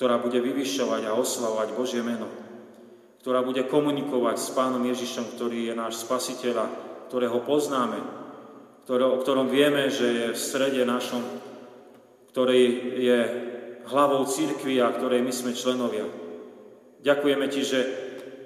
ktorá 0.00 0.16
bude 0.16 0.40
vyvyšovať 0.40 1.04
a 1.04 1.16
oslavovať 1.20 1.68
Božie 1.76 2.00
meno, 2.00 2.32
ktorá 3.20 3.44
bude 3.44 3.68
komunikovať 3.68 4.36
s 4.40 4.56
Pánom 4.56 4.80
Ježišom, 4.88 5.36
ktorý 5.36 5.68
je 5.68 5.74
náš 5.76 6.00
spasiteľ 6.00 6.54
a 6.64 6.72
ktorého 7.12 7.44
poznáme, 7.44 8.00
o 8.88 9.18
ktorom 9.20 9.52
vieme, 9.52 9.92
že 9.92 10.06
je 10.08 10.26
v 10.32 10.38
strede 10.40 10.82
našom, 10.88 11.20
ktorý 12.32 12.62
je 12.96 13.18
hlavou 13.88 14.22
církvy, 14.28 14.78
a 14.78 14.92
ktorej 14.94 15.24
my 15.24 15.32
sme 15.32 15.56
členovia. 15.56 16.06
Ďakujeme 17.02 17.46
Ti, 17.50 17.62
že 17.62 17.80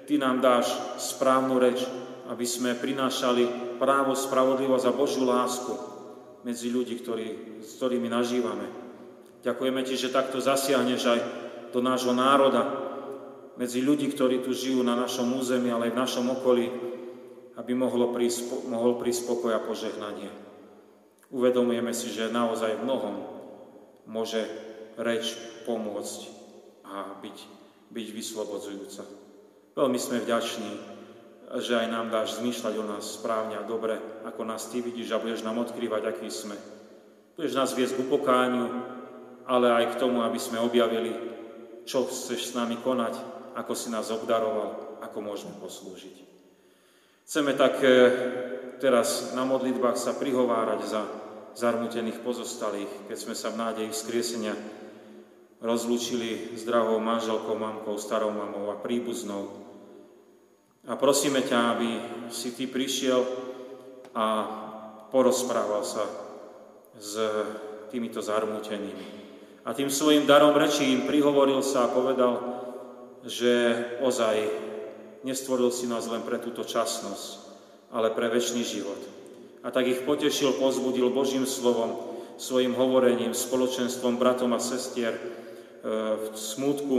Ty 0.07 0.13
nám 0.23 0.41
dáš 0.41 0.71
správnu 0.97 1.59
reč, 1.59 1.83
aby 2.27 2.45
sme 2.47 2.79
prinášali 2.79 3.77
právo, 3.77 4.15
spravodlivosť 4.15 4.85
a 4.87 4.97
Božiu 4.97 5.27
lásku 5.27 5.73
medzi 6.47 6.71
ľudí, 6.71 6.97
ktorí, 7.03 7.59
s 7.61 7.77
ktorými 7.77 8.07
nažívame. 8.07 8.67
Ďakujeme 9.43 9.81
Ti, 9.83 9.95
že 9.99 10.15
takto 10.15 10.41
zasiahneš 10.41 11.01
aj 11.05 11.19
do 11.75 11.79
nášho 11.83 12.15
národa, 12.15 12.87
medzi 13.57 13.81
ľudí, 13.81 14.13
ktorí 14.13 14.45
tu 14.45 14.53
žijú 14.53 14.85
na 14.85 14.93
našom 14.93 15.33
území, 15.33 15.73
ale 15.73 15.89
aj 15.89 15.93
v 15.97 16.01
našom 16.05 16.25
okolí, 16.29 16.65
aby 17.57 17.71
mohlo 17.73 18.13
prísť, 18.13 18.69
mohol 18.69 19.01
prísť 19.01 19.25
pokoj 19.25 19.51
a 19.57 19.65
požehnanie. 19.65 20.29
Uvedomujeme 21.33 21.89
si, 21.91 22.13
že 22.13 22.29
naozaj 22.29 22.77
v 22.77 22.85
mnohom 22.85 23.15
môže 24.05 24.45
reč 24.97 25.37
pomôcť 25.63 26.21
a 26.85 27.21
byť, 27.21 27.37
byť 27.93 28.07
vyslobodzujúca. 28.11 29.03
Veľmi 29.77 29.99
sme 30.01 30.21
vďační 30.21 30.97
že 31.55 31.79
aj 31.79 31.87
nám 31.87 32.11
dáš 32.11 32.43
zmýšľať 32.43 32.73
o 32.75 32.83
nás 32.83 33.07
správne 33.07 33.55
a 33.55 33.63
dobre, 33.63 33.95
ako 34.27 34.43
nás 34.43 34.67
Ty 34.67 34.83
vidíš 34.83 35.15
a 35.15 35.21
budeš 35.23 35.47
nám 35.47 35.63
odkrývať, 35.63 36.03
aký 36.03 36.27
sme. 36.27 36.59
Budeš 37.39 37.55
nás 37.55 37.71
viesť 37.71 37.95
k 37.95 38.03
upokániu, 38.03 38.67
ale 39.47 39.71
aj 39.71 39.95
k 39.95 39.99
tomu, 40.03 40.27
aby 40.27 40.35
sme 40.35 40.59
objavili, 40.59 41.15
čo 41.87 42.03
chceš 42.03 42.51
s 42.51 42.55
nami 42.57 42.75
konať, 42.83 43.15
ako 43.55 43.73
si 43.79 43.87
nás 43.87 44.11
obdaroval, 44.11 44.99
ako 44.99 45.17
môžeme 45.23 45.55
poslúžiť. 45.63 46.27
Chceme 47.23 47.55
tak 47.55 47.79
e, 47.79 47.91
teraz 48.83 49.31
na 49.31 49.47
modlitbách 49.47 49.95
sa 49.95 50.19
prihovárať 50.19 50.81
za 50.83 51.01
zarmutených 51.55 52.19
pozostalých, 52.27 53.07
keď 53.07 53.17
sme 53.17 53.35
sa 53.39 53.55
v 53.55 53.59
nádeji 53.63 53.89
vzkriesenia 53.95 54.53
rozlúčili 55.61 56.53
s 56.53 56.65
drahou 56.65 57.01
manželkou, 57.01 57.57
mamkou, 57.57 57.97
starou 57.97 58.29
mamou 58.29 58.69
a 58.69 58.77
príbuznou, 58.77 59.67
a 60.87 60.95
prosíme 60.95 61.43
ťa, 61.43 61.59
aby 61.75 61.89
si 62.31 62.55
Ty 62.55 62.71
prišiel 62.71 63.19
a 64.15 64.25
porozprával 65.11 65.83
sa 65.83 66.07
s 66.95 67.19
týmito 67.91 68.23
zarmútenými. 68.23 69.07
A 69.67 69.75
tým 69.75 69.91
svojim 69.91 70.23
darom 70.23 70.55
rečí 70.55 70.87
im 70.87 71.03
prihovoril 71.03 71.59
sa 71.59 71.91
a 71.91 71.93
povedal, 71.93 72.39
že 73.27 73.83
ozaj 73.99 74.47
nestvoril 75.27 75.75
si 75.75 75.91
nás 75.91 76.07
len 76.07 76.23
pre 76.23 76.39
túto 76.39 76.63
časnosť, 76.63 77.27
ale 77.91 78.15
pre 78.15 78.31
väčší 78.31 78.63
život. 78.63 79.01
A 79.67 79.75
tak 79.75 79.91
ich 79.91 80.07
potešil, 80.07 80.55
pozbudil 80.55 81.11
Božím 81.11 81.43
slovom, 81.43 82.15
svojim 82.39 82.71
hovorením, 82.79 83.35
spoločenstvom 83.35 84.15
bratom 84.15 84.55
a 84.55 84.63
sestier 84.63 85.19
v 85.83 86.35
smútku 86.37 86.97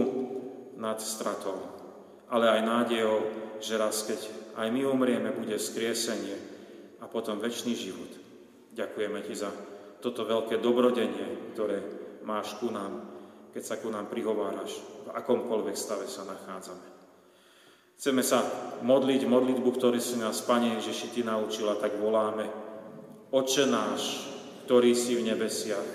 nad 0.78 1.02
stratou, 1.02 1.58
ale 2.30 2.46
aj 2.48 2.60
nádejou, 2.62 3.18
že 3.58 3.74
raz, 3.74 4.06
keď 4.06 4.20
aj 4.58 4.68
my 4.70 4.86
umrieme, 4.86 5.34
bude 5.34 5.58
skriesenie 5.58 6.38
a 7.02 7.10
potom 7.10 7.42
väčší 7.42 7.74
život. 7.74 8.12
Ďakujeme 8.74 9.18
Ti 9.26 9.34
za 9.34 9.50
toto 9.98 10.22
veľké 10.22 10.62
dobrodenie, 10.62 11.54
ktoré 11.54 11.82
máš 12.22 12.54
ku 12.62 12.70
nám, 12.70 13.02
keď 13.50 13.62
sa 13.66 13.76
ku 13.82 13.90
nám 13.90 14.06
prihováraš, 14.06 14.78
v 15.06 15.10
akomkoľvek 15.10 15.74
stave 15.74 16.06
sa 16.06 16.22
nachádzame. 16.22 16.86
Chceme 17.98 18.22
sa 18.22 18.46
modliť 18.86 19.26
modlitbu, 19.26 19.70
ktorý 19.74 19.98
si 19.98 20.22
nás, 20.22 20.38
Pane 20.46 20.78
Ježiši, 20.78 21.18
Ty 21.18 21.34
naučila, 21.34 21.74
tak 21.82 21.98
voláme. 21.98 22.46
Oče 23.34 23.66
náš, 23.66 24.30
ktorý 24.70 24.94
si 24.94 25.18
v 25.18 25.34
nebesiach, 25.34 25.88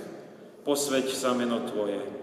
posveď 0.67 1.07
sa 1.15 1.31
meno 1.31 1.63
Tvoje, 1.63 2.22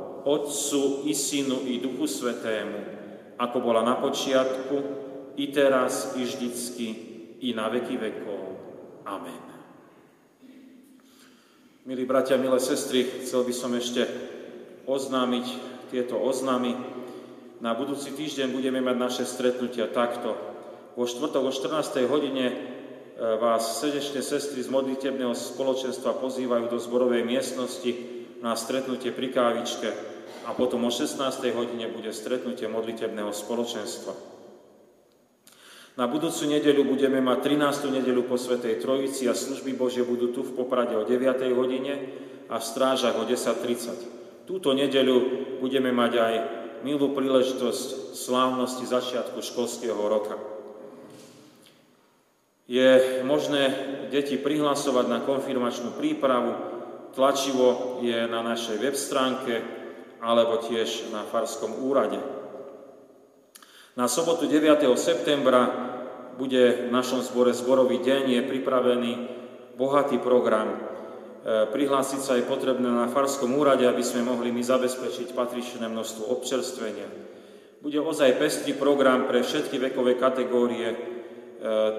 Otcu, 0.25 1.09
i 1.09 1.13
Synu, 1.17 1.65
i 1.65 1.81
Duchu 1.81 2.05
Svetému, 2.05 2.79
ako 3.41 3.57
bola 3.57 3.81
na 3.81 3.97
počiatku, 3.97 4.75
i 5.37 5.49
teraz, 5.49 6.13
i 6.13 6.21
vždycky, 6.21 6.87
i 7.41 7.49
na 7.57 7.71
veky 7.73 7.97
vekov. 7.97 8.41
Amen. 9.09 9.41
Milí 11.81 12.05
bratia, 12.05 12.37
milé 12.37 12.61
sestry, 12.61 13.25
chcel 13.25 13.41
by 13.41 13.53
som 13.55 13.73
ešte 13.73 14.05
oznámiť 14.85 15.45
tieto 15.89 16.21
oznamy. 16.21 16.77
Na 17.57 17.73
budúci 17.73 18.13
týždeň 18.13 18.53
budeme 18.53 18.85
mať 18.85 18.97
naše 19.01 19.23
stretnutia 19.25 19.89
takto. 19.89 20.37
Vo 20.93 21.09
štvrtok 21.09 21.41
o 21.41 21.51
14. 21.53 22.05
hodine 22.05 22.45
e, 22.51 22.55
vás 23.41 23.81
srdečne 23.81 24.21
sestry 24.21 24.61
z 24.61 24.69
modlitebného 24.69 25.33
spoločenstva 25.33 26.21
pozývajú 26.21 26.69
do 26.69 26.77
zborovej 26.77 27.25
miestnosti 27.25 27.89
na 28.45 28.53
stretnutie 28.53 29.09
pri 29.09 29.33
kávičke 29.33 30.10
a 30.45 30.57
potom 30.57 30.83
o 30.85 30.91
16. 30.91 31.21
hodine 31.53 31.87
bude 31.91 32.09
stretnutie 32.15 32.65
modlitebného 32.65 33.29
spoločenstva. 33.29 34.13
Na 35.99 36.07
budúcu 36.07 36.47
nedeľu 36.47 36.87
budeme 36.87 37.19
mať 37.19 37.51
13. 37.51 37.91
nedeľu 38.01 38.23
po 38.25 38.39
Svetej 38.39 38.79
Trojici 38.79 39.27
a 39.27 39.35
služby 39.35 39.75
Bože 39.75 40.07
budú 40.07 40.31
tu 40.31 40.41
v 40.41 40.55
Poprade 40.55 40.95
o 40.95 41.03
9. 41.03 41.19
hodine 41.51 41.93
a 42.47 42.57
v 42.57 42.63
Strážach 42.63 43.19
o 43.19 43.27
10.30. 43.27 44.47
Túto 44.47 44.71
nedeľu 44.71 45.17
budeme 45.59 45.91
mať 45.91 46.13
aj 46.15 46.33
milú 46.87 47.11
príležitosť 47.13 48.17
slávnosti 48.17 48.87
začiatku 48.87 49.43
školského 49.43 49.99
roka. 49.99 50.39
Je 52.71 53.21
možné 53.27 53.75
deti 54.15 54.39
prihlasovať 54.39 55.05
na 55.11 55.19
konfirmačnú 55.27 55.99
prípravu, 55.99 56.55
tlačivo 57.11 57.99
je 57.99 58.15
na 58.31 58.39
našej 58.39 58.79
web 58.79 58.95
stránke 58.95 59.80
alebo 60.21 60.61
tiež 60.61 61.09
na 61.09 61.25
Farskom 61.25 61.81
úrade. 61.81 62.21
Na 63.97 64.07
sobotu 64.07 64.47
9. 64.47 64.85
septembra 64.95 65.67
bude 66.37 66.87
v 66.87 66.93
našom 66.93 67.19
zbore 67.25 67.51
zborový 67.51 67.99
deň, 67.99 68.23
je 68.39 68.41
pripravený 68.47 69.11
bohatý 69.75 70.21
program. 70.21 70.71
E, 70.71 70.77
prihlásiť 71.67 72.21
sa 72.21 72.33
je 72.37 72.47
potrebné 72.47 72.87
na 72.87 73.09
Farskom 73.11 73.51
úrade, 73.57 73.83
aby 73.83 73.99
sme 74.05 74.23
mohli 74.23 74.53
my 74.53 74.63
zabezpečiť 74.63 75.35
patričné 75.35 75.89
množstvo 75.89 76.29
občerstvenia. 76.31 77.09
Bude 77.81 77.97
ozaj 77.97 78.37
pestrý 78.37 78.77
program 78.77 79.25
pre 79.25 79.41
všetky 79.41 79.81
vekové 79.91 80.15
kategórie. 80.15 80.87
E, 80.93 80.97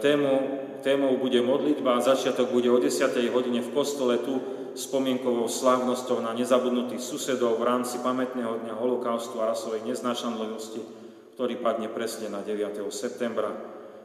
tému, 0.00 0.32
témou 0.80 1.18
bude 1.18 1.42
modlitba 1.42 1.98
a 1.98 2.06
začiatok 2.06 2.54
bude 2.54 2.70
o 2.70 2.78
10. 2.78 3.18
hodine 3.34 3.60
v 3.60 3.74
kostole 3.74 4.22
tu 4.22 4.61
spomienkovou 4.74 5.48
slávnosťou 5.48 6.24
na 6.24 6.32
nezabudnutých 6.36 7.00
susedov 7.00 7.60
v 7.60 7.66
rámci 7.68 8.00
pamätného 8.00 8.64
dňa 8.64 8.74
holokaustu 8.76 9.40
a 9.40 9.52
rasovej 9.52 9.84
neznášanlivosti 9.84 11.02
ktorý 11.32 11.58
padne 11.58 11.88
presne 11.88 12.28
na 12.28 12.44
9. 12.44 12.86
septembra. 12.92 13.50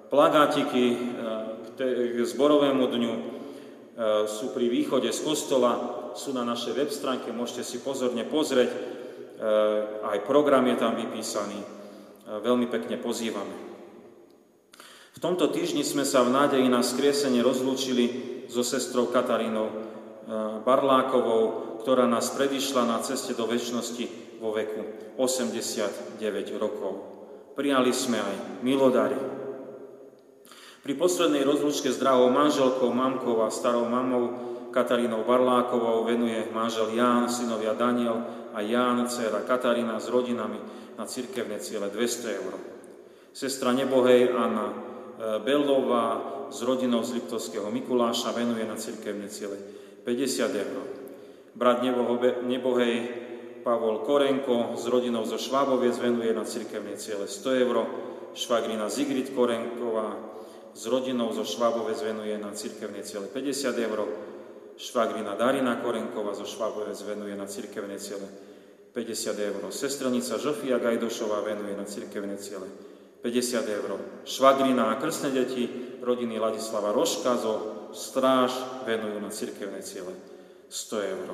Plagátiky 0.07 0.83
e, 0.89 0.97
k 2.15 2.19
zborovému 2.23 2.87
dňu 2.87 3.13
e, 3.13 3.21
sú 4.31 4.55
pri 4.55 4.71
východe 4.71 5.11
z 5.11 5.19
kostola, 5.21 5.75
sú 6.15 6.31
na 6.31 6.47
našej 6.47 6.73
web 6.73 6.89
stránke, 6.89 7.35
môžete 7.35 7.67
si 7.67 7.77
pozorne 7.83 8.23
pozrieť, 8.23 8.71
e, 8.71 8.79
aj 10.07 10.23
program 10.23 10.63
je 10.71 10.75
tam 10.79 10.95
vypísaný. 10.95 11.59
Veľmi 12.27 12.67
pekne 12.67 12.99
pozývame. 12.99 13.55
V 15.15 15.19
tomto 15.23 15.47
týždni 15.47 15.85
sme 15.85 16.03
sa 16.03 16.25
v 16.27 16.33
nádeji 16.35 16.67
na 16.67 16.83
skriesenie 16.83 17.39
rozlúčili 17.39 18.05
so 18.51 18.67
sestrou 18.67 19.07
Katarínou 19.07 19.86
Barlákovou, 20.63 21.79
ktorá 21.79 22.03
nás 22.03 22.35
predišla 22.35 22.83
na 22.83 22.99
ceste 22.99 23.31
do 23.31 23.47
väčšnosti 23.47 24.37
vo 24.43 24.51
veku 24.51 25.15
89 25.15 26.19
rokov 26.59 27.17
prijali 27.57 27.89
sme 27.89 28.21
aj 28.21 28.61
milodary. 28.61 29.17
Pri 30.85 30.93
poslednej 30.93 31.41
rozlučke 31.41 31.89
s 31.89 31.97
drahou 31.97 32.29
manželkou, 32.29 32.93
mamkou 32.93 33.41
a 33.41 33.49
starou 33.49 33.89
mamou 33.89 34.45
Katarínou 34.69 35.25
Barlákovou 35.25 36.05
venuje 36.05 36.37
manžel 36.53 36.93
Ján, 36.93 37.25
synovia 37.33 37.73
Daniel 37.73 38.21
a 38.53 38.61
Ján, 38.61 39.09
dcera 39.09 39.41
Katarína 39.41 39.97
s 39.97 40.05
rodinami 40.05 40.61
na 41.01 41.09
cirkevné 41.09 41.57
ciele 41.57 41.89
200 41.89 42.37
eur. 42.45 42.53
Sestra 43.33 43.73
Nebohej 43.73 44.37
Anna 44.37 44.67
e, 44.69 44.75
Bellová 45.41 46.07
s 46.53 46.61
rodinou 46.61 47.01
z 47.01 47.19
Liptovského 47.19 47.67
Mikuláša 47.73 48.37
venuje 48.37 48.63
na 48.69 48.77
cirkevné 48.77 49.27
ciele 49.33 49.57
50 50.07 50.55
eur. 50.55 50.79
Brat 51.51 51.83
Nebohej 52.47 52.95
Pavol 53.67 54.07
Korenko 54.07 54.79
s 54.79 54.87
rodinou 54.87 55.27
zo 55.27 55.35
Šváboviec 55.35 55.99
venuje 55.99 56.31
na 56.31 56.47
cirkevné 56.47 56.95
ciele 56.95 57.27
100 57.27 57.67
eur. 57.67 57.83
Švagrina 58.31 58.87
Zigrid 58.87 59.35
Korenková 59.35 60.15
s 60.71 60.87
rodinou 60.87 61.27
zo 61.35 61.43
Šváboviec 61.43 61.99
venuje 61.99 62.39
na 62.39 62.55
cirkevné 62.55 63.03
ciele 63.03 63.27
50 63.27 63.75
eur. 63.83 63.99
Švagrina 64.79 65.35
Darina 65.35 65.75
Korenková 65.83 66.31
zo 66.39 66.47
Šváboviec 66.47 67.03
venuje 67.03 67.35
na 67.35 67.43
cirkevné 67.43 67.99
ciele 67.99 68.31
50 68.95 69.35
eur. 69.35 69.59
Sestrelnica 69.75 70.39
Žofia 70.39 70.79
Gajdošová 70.79 71.43
venuje 71.43 71.75
na 71.75 71.83
cirkevné 71.83 72.39
ciele 72.39 72.71
50 73.27 73.75
eur. 73.83 73.99
Švagrina 74.23 74.87
a 74.87 74.95
krstné 74.95 75.35
deti 75.35 75.67
rodiny 75.99 76.39
Ladislava 76.39 76.95
Roška 76.95 77.35
zo 77.35 77.76
Stráž 77.93 78.55
venujú 78.83 79.17
na 79.21 79.31
cirkevné 79.31 79.83
ciele 79.83 80.15
100 80.71 81.11
eur. 81.13 81.29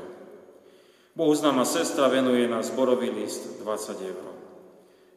Bohuznáma 1.14 1.66
sestra 1.66 2.10
venuje 2.10 2.50
na 2.50 2.66
zborový 2.66 3.14
list 3.14 3.62
20 3.62 4.12
eur. 4.12 4.26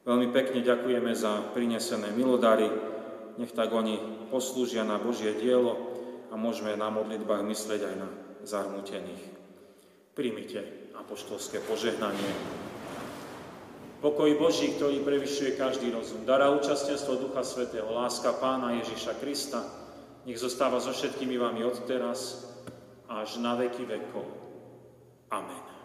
Veľmi 0.07 0.29
pekne 0.31 0.61
ďakujeme 0.63 1.13
za 1.17 1.51
prinesené 1.57 2.13
milodary 2.13 2.69
nech 3.37 3.53
tak 3.53 3.73
oni 3.73 4.01
poslúžia 4.33 4.85
na 4.85 4.97
Božie 4.97 5.37
dielo 5.37 5.77
a 6.33 6.35
môžeme 6.41 6.73
na 6.75 6.89
modlitbách 6.89 7.45
myslieť 7.45 7.81
aj 7.85 7.95
na 8.01 8.09
zarmutených. 8.49 9.25
Príjmite 10.17 10.93
apoštolské 10.97 11.61
požehnanie. 11.69 12.33
Pokoj 14.01 14.29
Boží, 14.41 14.77
ktorý 14.77 15.05
prevyšuje 15.05 15.57
každý 15.57 15.93
rozum, 15.93 16.25
dara 16.25 16.53
účastenstvo 16.53 17.17
Ducha 17.21 17.45
Svetého, 17.45 17.89
láska 17.93 18.33
Pána 18.37 18.77
Ježiša 18.81 19.21
Krista, 19.21 19.61
nech 20.27 20.39
zostáva 20.43 20.83
so 20.83 20.91
všetkými 20.91 21.39
vami 21.39 21.63
od 21.63 21.87
teraz 21.87 22.51
až 23.07 23.39
na 23.39 23.55
veky 23.55 23.87
vekov. 23.87 24.27
Amen. 25.31 25.76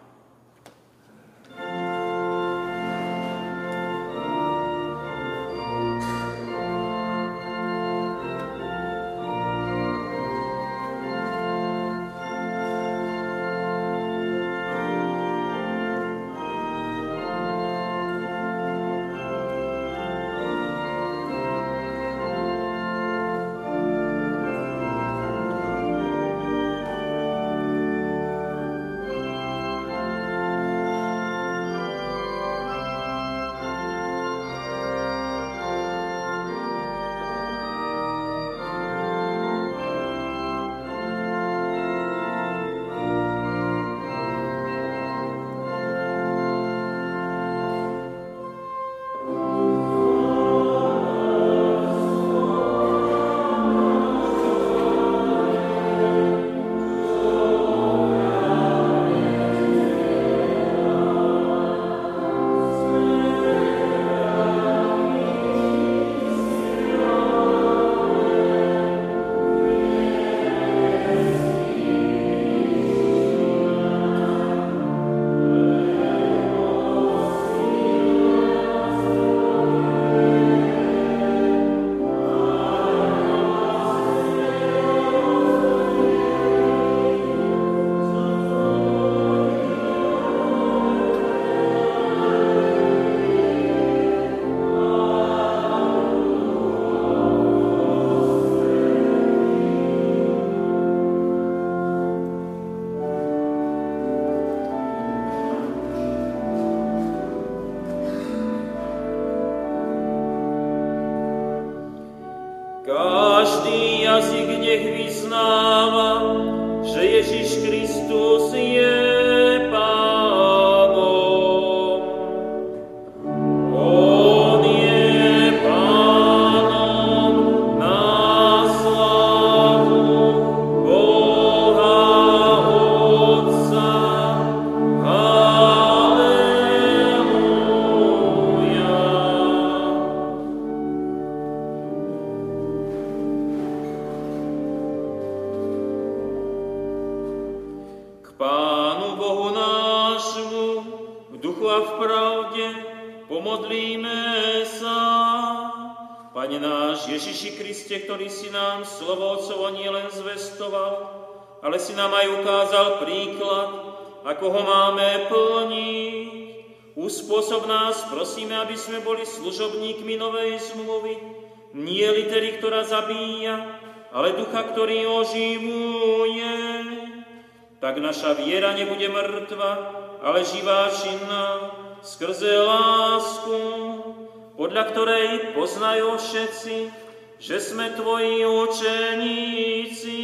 Že 187.52 187.60
sme 187.60 187.92
Tvoji 187.92 188.48
učeníci. 188.48 190.24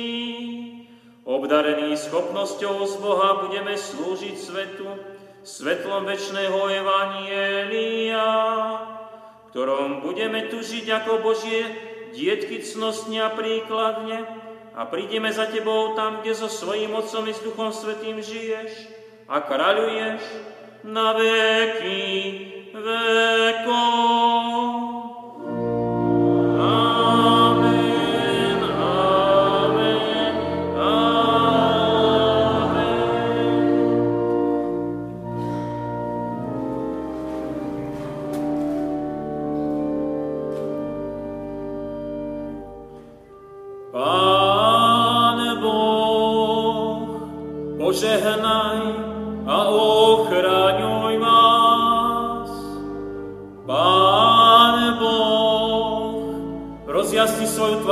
Obdarení 1.27 1.99
schopnosťou 1.99 2.87
z 2.87 2.95
Boha 3.03 3.43
budeme 3.43 3.75
slúžiť 3.75 4.35
svetu, 4.39 4.87
svetlom 5.43 6.07
večného 6.07 6.71
Evanielia 6.71 8.31
ktorom 9.57 10.05
budeme 10.05 10.53
tu 10.53 10.61
žiť 10.61 10.85
ako 11.01 11.25
Božie 11.25 11.65
dietky 12.13 12.61
cnostne 12.61 13.25
a 13.25 13.33
príkladne 13.33 14.21
a 14.77 14.85
prídeme 14.85 15.33
za 15.33 15.49
Tebou 15.49 15.97
tam, 15.97 16.21
kde 16.21 16.37
so 16.37 16.45
svojím 16.45 16.93
Otcom 16.93 17.25
i 17.25 17.33
s 17.33 17.41
Duchom 17.41 17.73
Svetým 17.73 18.21
žiješ 18.21 18.69
a 19.25 19.41
kráľuješ 19.41 20.21
na 20.85 21.17
veky 21.17 22.05
vekov. 22.77 24.46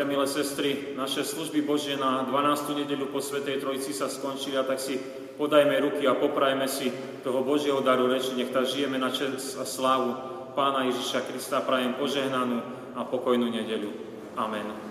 Bratia, 0.00 0.16
milé 0.16 0.24
sestry, 0.24 0.96
naše 0.96 1.20
služby 1.28 1.60
Božie 1.60 1.92
na 1.92 2.24
12. 2.24 2.72
nedeľu 2.72 3.12
po 3.12 3.20
Svetej 3.20 3.60
Trojici 3.60 3.92
sa 3.92 4.08
skončili 4.08 4.56
a 4.56 4.64
tak 4.64 4.80
si 4.80 4.96
podajme 5.36 5.76
ruky 5.76 6.08
a 6.08 6.16
poprajme 6.16 6.64
si 6.72 6.88
toho 7.20 7.44
Božieho 7.44 7.84
daru 7.84 8.08
reči, 8.08 8.32
nech 8.32 8.48
tak 8.48 8.64
žijeme 8.64 8.96
na 8.96 9.12
čest 9.12 9.60
a 9.60 9.68
slávu 9.68 10.16
Pána 10.56 10.88
Ježiša 10.88 11.28
Krista. 11.28 11.60
Prajem 11.60 12.00
požehnanú 12.00 12.64
a 12.96 13.04
pokojnú 13.04 13.52
nedeľu. 13.52 13.92
Amen. 14.40 14.89